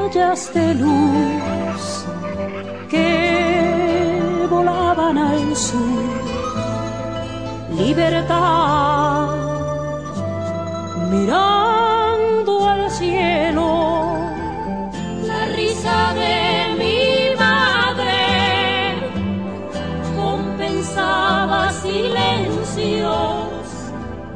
rayas 0.08 0.52
de 0.54 0.74
luz 0.74 2.06
que 2.88 4.46
volaban 4.48 5.18
al 5.18 5.54
sur. 5.54 6.08
Libertad, 7.76 9.28
mirando 11.10 12.68
al 12.68 12.90
cielo, 12.90 14.16
la 15.26 15.46
risa 15.56 16.14
de 16.14 16.74
mi 16.80 17.36
madre 17.36 18.16
compensaba 20.16 21.70
silencios. 21.72 23.08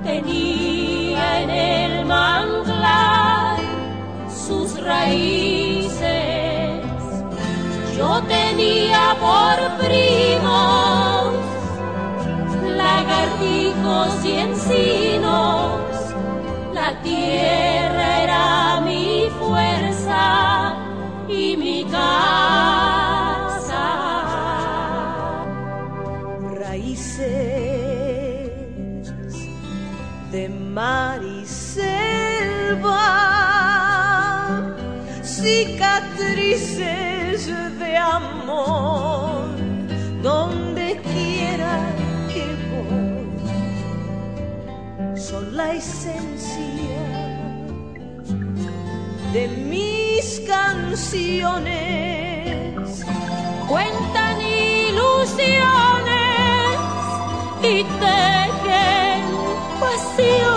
Tenía 0.02 1.40
en 1.42 1.50
el 1.50 2.04
manglar 2.04 3.58
sus 4.28 4.80
raíces 4.82 5.61
de 8.62 8.94
amor 8.94 9.58
primos, 9.78 11.34
lagartijos 12.76 14.24
y 14.24 14.32
encinos, 14.48 15.70
la 16.72 16.90
tierra 17.02 18.22
era 18.22 18.80
mi 18.84 19.28
fuerza 19.40 20.76
y 21.28 21.56
mi 21.56 21.84
casa. 21.84 23.84
Raíces 26.64 27.22
de 30.30 30.48
mar 30.48 31.20
y 31.22 31.44
selva, 31.46 33.00
cicatrices 35.22 36.11
la 45.62 45.74
esencia 45.74 47.02
de 49.32 49.48
mis 49.70 50.40
canciones. 50.46 51.74
Cuentan 53.68 54.40
ilusiones 54.40 55.48
y 57.62 57.84
tejen 58.02 59.22
pasión. 59.80 60.51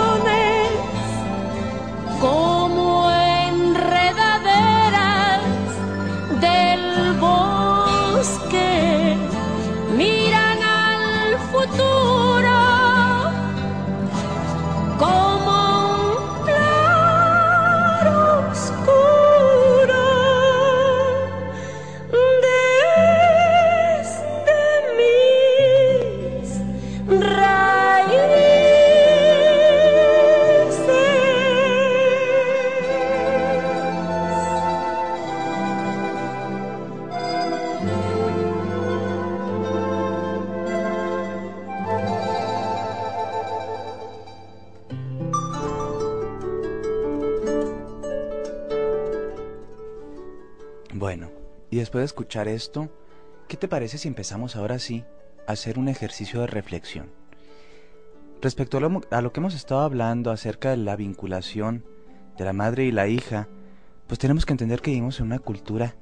Esto, 52.34 52.90
¿qué 53.48 53.56
te 53.56 53.68
parece 53.68 53.98
si 53.98 54.08
empezamos 54.08 54.56
ahora 54.56 54.78
sí 54.78 55.04
a 55.46 55.52
hacer 55.52 55.78
un 55.78 55.88
ejercicio 55.88 56.40
de 56.40 56.46
reflexión? 56.46 57.10
Respecto 58.42 58.76
a 58.76 59.20
lo, 59.22 59.32
que 59.32 59.40
hemos 59.40 59.54
estado 59.54 59.80
hablando 59.80 60.30
acerca 60.30 60.70
de 60.70 60.76
la 60.76 60.96
vinculación 60.96 61.84
de 62.36 62.44
la 62.44 62.52
madre 62.52 62.84
y 62.84 62.92
la 62.92 63.08
hija, 63.08 63.48
pues 64.06 64.18
tenemos 64.18 64.44
que 64.44 64.52
entender 64.52 64.82
que 64.82 64.90
vivimos 64.90 65.18
en 65.18 65.26
una 65.26 65.38
cultura 65.38 65.94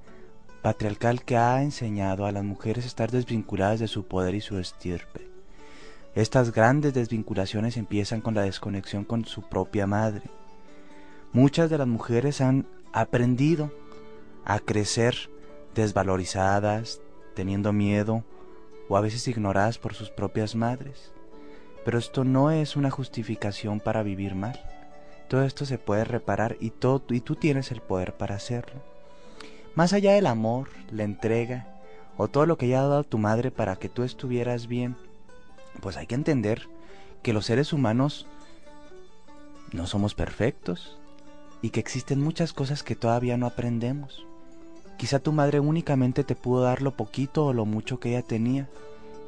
patriarcal 0.62 1.22
que 1.22 1.36
ha 1.36 1.62
enseñado 1.62 2.26
a 2.26 2.32
las 2.32 2.42
mujeres 2.42 2.84
a 2.84 2.88
estar 2.88 3.10
desvinculadas 3.10 3.78
de 3.78 3.86
su 3.86 4.06
poder 4.06 4.34
y 4.34 4.40
su 4.40 4.58
estirpe. 4.58 5.30
Estas 6.14 6.52
grandes 6.52 6.94
desvinculaciones 6.94 7.76
empiezan 7.76 8.20
con 8.20 8.34
la 8.34 8.42
desconexión 8.42 9.04
con 9.04 9.24
su 9.24 9.42
propia 9.42 9.86
madre. 9.86 10.22
Muchas 11.32 11.70
de 11.70 11.78
las 11.78 11.86
mujeres 11.86 12.40
han 12.40 12.66
aprendido 12.92 13.72
a 14.44 14.58
crecer 14.58 15.30
desvalorizadas, 15.74 17.00
teniendo 17.34 17.72
miedo 17.72 18.24
o 18.88 18.96
a 18.96 19.00
veces 19.00 19.26
ignoradas 19.28 19.78
por 19.78 19.94
sus 19.94 20.10
propias 20.10 20.54
madres. 20.54 21.12
Pero 21.84 21.98
esto 21.98 22.24
no 22.24 22.50
es 22.50 22.76
una 22.76 22.90
justificación 22.90 23.80
para 23.80 24.02
vivir 24.02 24.34
mal. 24.34 24.58
Todo 25.28 25.42
esto 25.42 25.66
se 25.66 25.78
puede 25.78 26.04
reparar 26.04 26.56
y, 26.60 26.70
tú 26.70 27.00
tienes 27.38 27.70
el 27.70 27.80
poder 27.80 28.16
para 28.16 28.36
hacerlo. 28.36 28.80
Más 29.74 29.92
allá 29.92 30.12
del 30.12 30.26
amor, 30.26 30.68
la 30.90 31.02
entrega 31.02 31.66
o 32.16 32.28
todo 32.28 32.46
lo 32.46 32.56
que 32.56 32.66
haya 32.66 32.82
dado 32.82 33.04
tu 33.04 33.18
madre 33.18 33.50
para 33.50 33.76
que 33.76 33.88
tú 33.88 34.04
estuvieras 34.04 34.68
bien, 34.68 34.96
pues 35.80 35.96
hay 35.96 36.06
que 36.06 36.14
entender 36.14 36.68
que 37.22 37.32
los 37.32 37.46
seres 37.46 37.72
humanos 37.72 38.26
no 39.72 39.86
somos 39.86 40.14
perfectos 40.14 40.98
y 41.60 41.70
que 41.70 41.80
existen 41.80 42.20
muchas 42.20 42.52
cosas 42.52 42.82
que 42.82 42.94
todavía 42.94 43.36
no 43.36 43.46
aprendemos. 43.46 44.26
Quizá 44.96 45.18
tu 45.18 45.32
madre 45.32 45.60
únicamente 45.60 46.24
te 46.24 46.36
pudo 46.36 46.62
dar 46.62 46.82
lo 46.82 46.96
poquito 46.96 47.46
o 47.46 47.52
lo 47.52 47.64
mucho 47.64 47.98
que 48.00 48.10
ella 48.10 48.22
tenía, 48.22 48.68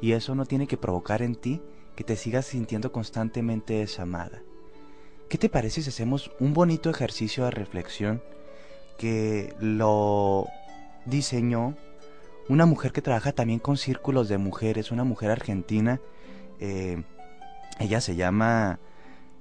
y 0.01 0.13
eso 0.13 0.35
no 0.35 0.45
tiene 0.45 0.67
que 0.67 0.77
provocar 0.77 1.21
en 1.21 1.35
ti 1.35 1.61
que 1.95 2.03
te 2.03 2.15
sigas 2.15 2.45
sintiendo 2.45 2.91
constantemente 2.91 3.73
desamada. 3.73 4.41
¿Qué 5.29 5.37
te 5.37 5.49
parece 5.49 5.81
si 5.81 5.89
hacemos 5.89 6.31
un 6.39 6.53
bonito 6.53 6.89
ejercicio 6.89 7.43
de 7.45 7.51
reflexión 7.51 8.21
que 8.97 9.53
lo 9.59 10.47
diseñó 11.05 11.75
una 12.47 12.65
mujer 12.65 12.93
que 12.93 13.01
trabaja 13.01 13.33
también 13.33 13.59
con 13.59 13.75
círculos 13.75 14.29
de 14.29 14.37
mujeres, 14.37 14.91
una 14.91 15.03
mujer 15.03 15.31
argentina? 15.31 15.99
Eh, 16.59 17.03
ella 17.79 17.99
se 17.99 18.15
llama 18.15 18.79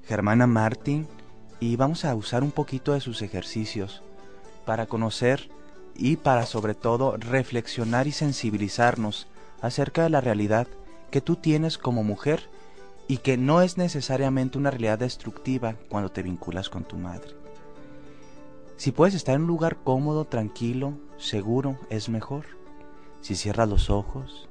Germana 0.04 0.46
Martin 0.46 1.06
y 1.60 1.76
vamos 1.76 2.04
a 2.04 2.14
usar 2.14 2.42
un 2.42 2.50
poquito 2.50 2.92
de 2.92 3.00
sus 3.00 3.22
ejercicios 3.22 4.02
para 4.64 4.86
conocer 4.86 5.50
y 5.98 6.16
para 6.16 6.46
sobre 6.46 6.74
todo 6.74 7.16
reflexionar 7.16 8.06
y 8.06 8.12
sensibilizarnos 8.12 9.26
acerca 9.60 10.02
de 10.02 10.10
la 10.10 10.20
realidad 10.20 10.66
que 11.10 11.20
tú 11.20 11.36
tienes 11.36 11.78
como 11.78 12.02
mujer 12.02 12.48
y 13.08 13.18
que 13.18 13.36
no 13.36 13.62
es 13.62 13.78
necesariamente 13.78 14.58
una 14.58 14.70
realidad 14.70 14.98
destructiva 14.98 15.76
cuando 15.88 16.10
te 16.10 16.22
vinculas 16.22 16.68
con 16.68 16.84
tu 16.84 16.96
madre. 16.96 17.30
Si 18.76 18.92
puedes 18.92 19.14
estar 19.14 19.34
en 19.34 19.42
un 19.42 19.46
lugar 19.48 19.78
cómodo, 19.82 20.26
tranquilo, 20.26 20.94
seguro, 21.16 21.78
es 21.88 22.08
mejor. 22.08 22.44
Si 23.22 23.34
cierras 23.34 23.68
los 23.68 23.88
ojos, 23.88 24.48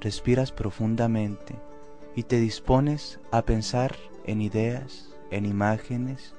respiras 0.00 0.52
profundamente 0.52 1.54
y 2.16 2.24
te 2.24 2.40
dispones 2.40 3.20
a 3.30 3.42
pensar 3.42 3.94
en 4.24 4.42
ideas, 4.42 5.10
en 5.30 5.46
imágenes, 5.46 6.34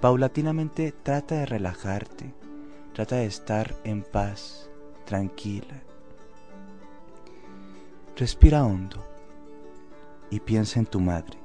paulatinamente 0.00 0.92
trata 0.92 1.36
de 1.36 1.46
relajarte 1.46 2.39
Trata 2.92 3.16
de 3.16 3.26
estar 3.26 3.74
en 3.84 4.02
paz, 4.02 4.68
tranquila. 5.04 5.82
Respira 8.16 8.64
hondo 8.64 9.02
y 10.30 10.40
piensa 10.40 10.80
en 10.80 10.86
tu 10.86 11.00
madre. 11.00 11.38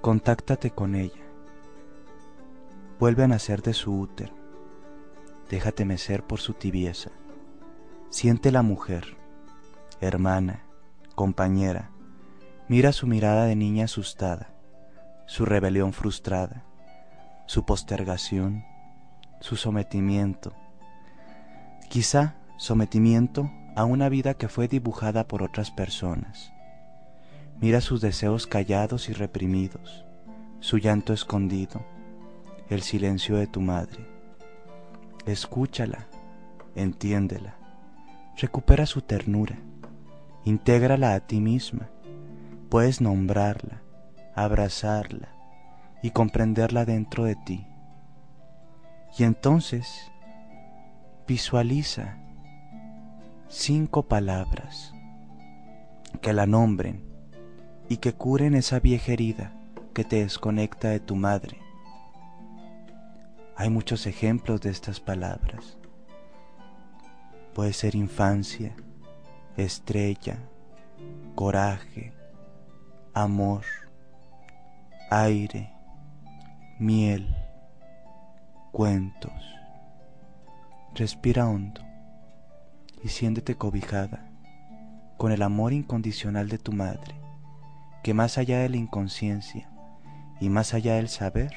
Contáctate 0.00 0.70
con 0.70 0.96
ella. 0.96 1.22
Vuelve 2.98 3.22
a 3.24 3.28
nacer 3.28 3.62
de 3.62 3.72
su 3.72 3.98
útero. 3.98 4.34
Déjate 5.48 5.84
mecer 5.84 6.24
por 6.24 6.40
su 6.40 6.52
tibieza. 6.54 7.10
Siente 8.10 8.52
la 8.52 8.62
mujer, 8.62 9.16
hermana, 10.00 10.64
compañera. 11.14 11.90
Mira 12.68 12.92
su 12.92 13.06
mirada 13.06 13.46
de 13.46 13.56
niña 13.56 13.84
asustada, 13.84 14.54
su 15.26 15.44
rebelión 15.44 15.92
frustrada, 15.92 16.64
su 17.46 17.64
postergación, 17.64 18.64
su 19.44 19.56
sometimiento. 19.56 20.54
Quizá 21.90 22.34
sometimiento 22.56 23.50
a 23.76 23.84
una 23.84 24.08
vida 24.08 24.32
que 24.32 24.48
fue 24.48 24.68
dibujada 24.68 25.28
por 25.28 25.42
otras 25.42 25.70
personas. 25.70 26.50
Mira 27.60 27.82
sus 27.82 28.00
deseos 28.00 28.46
callados 28.46 29.10
y 29.10 29.12
reprimidos, 29.12 30.06
su 30.60 30.78
llanto 30.78 31.12
escondido, 31.12 31.84
el 32.70 32.80
silencio 32.80 33.36
de 33.36 33.46
tu 33.46 33.60
madre. 33.60 34.08
Escúchala, 35.26 36.06
entiéndela, 36.74 37.54
recupera 38.38 38.86
su 38.86 39.02
ternura, 39.02 39.58
intégrala 40.46 41.12
a 41.12 41.20
ti 41.20 41.42
misma. 41.42 41.90
Puedes 42.70 43.02
nombrarla, 43.02 43.82
abrazarla 44.34 45.28
y 46.02 46.12
comprenderla 46.12 46.86
dentro 46.86 47.24
de 47.24 47.36
ti. 47.36 47.66
Y 49.16 49.22
entonces 49.22 50.10
visualiza 51.26 52.18
cinco 53.48 54.02
palabras 54.02 54.92
que 56.20 56.32
la 56.32 56.46
nombren 56.46 57.04
y 57.88 57.98
que 57.98 58.12
curen 58.12 58.54
esa 58.54 58.80
vieja 58.80 59.12
herida 59.12 59.52
que 59.92 60.02
te 60.02 60.16
desconecta 60.16 60.88
de 60.88 60.98
tu 60.98 61.14
madre. 61.14 61.58
Hay 63.56 63.70
muchos 63.70 64.06
ejemplos 64.06 64.60
de 64.60 64.70
estas 64.70 64.98
palabras. 64.98 65.78
Puede 67.54 67.72
ser 67.72 67.94
infancia, 67.94 68.74
estrella, 69.56 70.38
coraje, 71.36 72.12
amor, 73.12 73.62
aire, 75.08 75.72
miel 76.80 77.43
cuentos. 78.74 79.30
Respira 80.96 81.46
hondo 81.46 81.80
y 83.04 83.08
siéntete 83.08 83.54
cobijada 83.54 84.28
con 85.16 85.30
el 85.30 85.42
amor 85.42 85.72
incondicional 85.72 86.48
de 86.48 86.58
tu 86.58 86.72
madre, 86.72 87.14
que 88.02 88.14
más 88.14 88.36
allá 88.36 88.58
de 88.58 88.68
la 88.68 88.76
inconsciencia 88.76 89.70
y 90.40 90.48
más 90.48 90.74
allá 90.74 90.96
del 90.96 91.08
saber, 91.08 91.52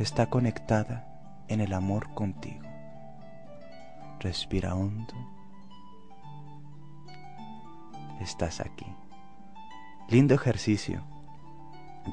está 0.00 0.26
conectada 0.26 1.06
en 1.46 1.60
el 1.60 1.72
amor 1.72 2.12
contigo. 2.14 2.66
Respira 4.18 4.74
hondo. 4.74 5.14
Estás 8.20 8.58
aquí. 8.60 8.86
Lindo 10.08 10.34
ejercicio, 10.34 11.04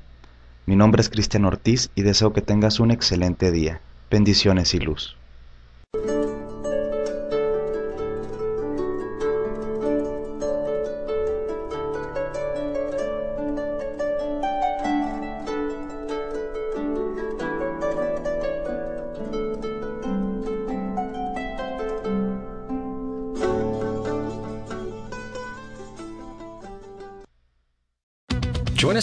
Mi 0.67 0.77
nombre 0.77 1.01
es 1.01 1.09
Cristian 1.09 1.45
Ortiz 1.45 1.91
y 1.95 2.03
deseo 2.03 2.33
que 2.33 2.43
tengas 2.43 2.79
un 2.79 2.93
excelente 2.93 3.51
día. 3.51 3.81
Bendiciones 4.11 4.75
y 4.75 4.79
luz. 4.79 5.17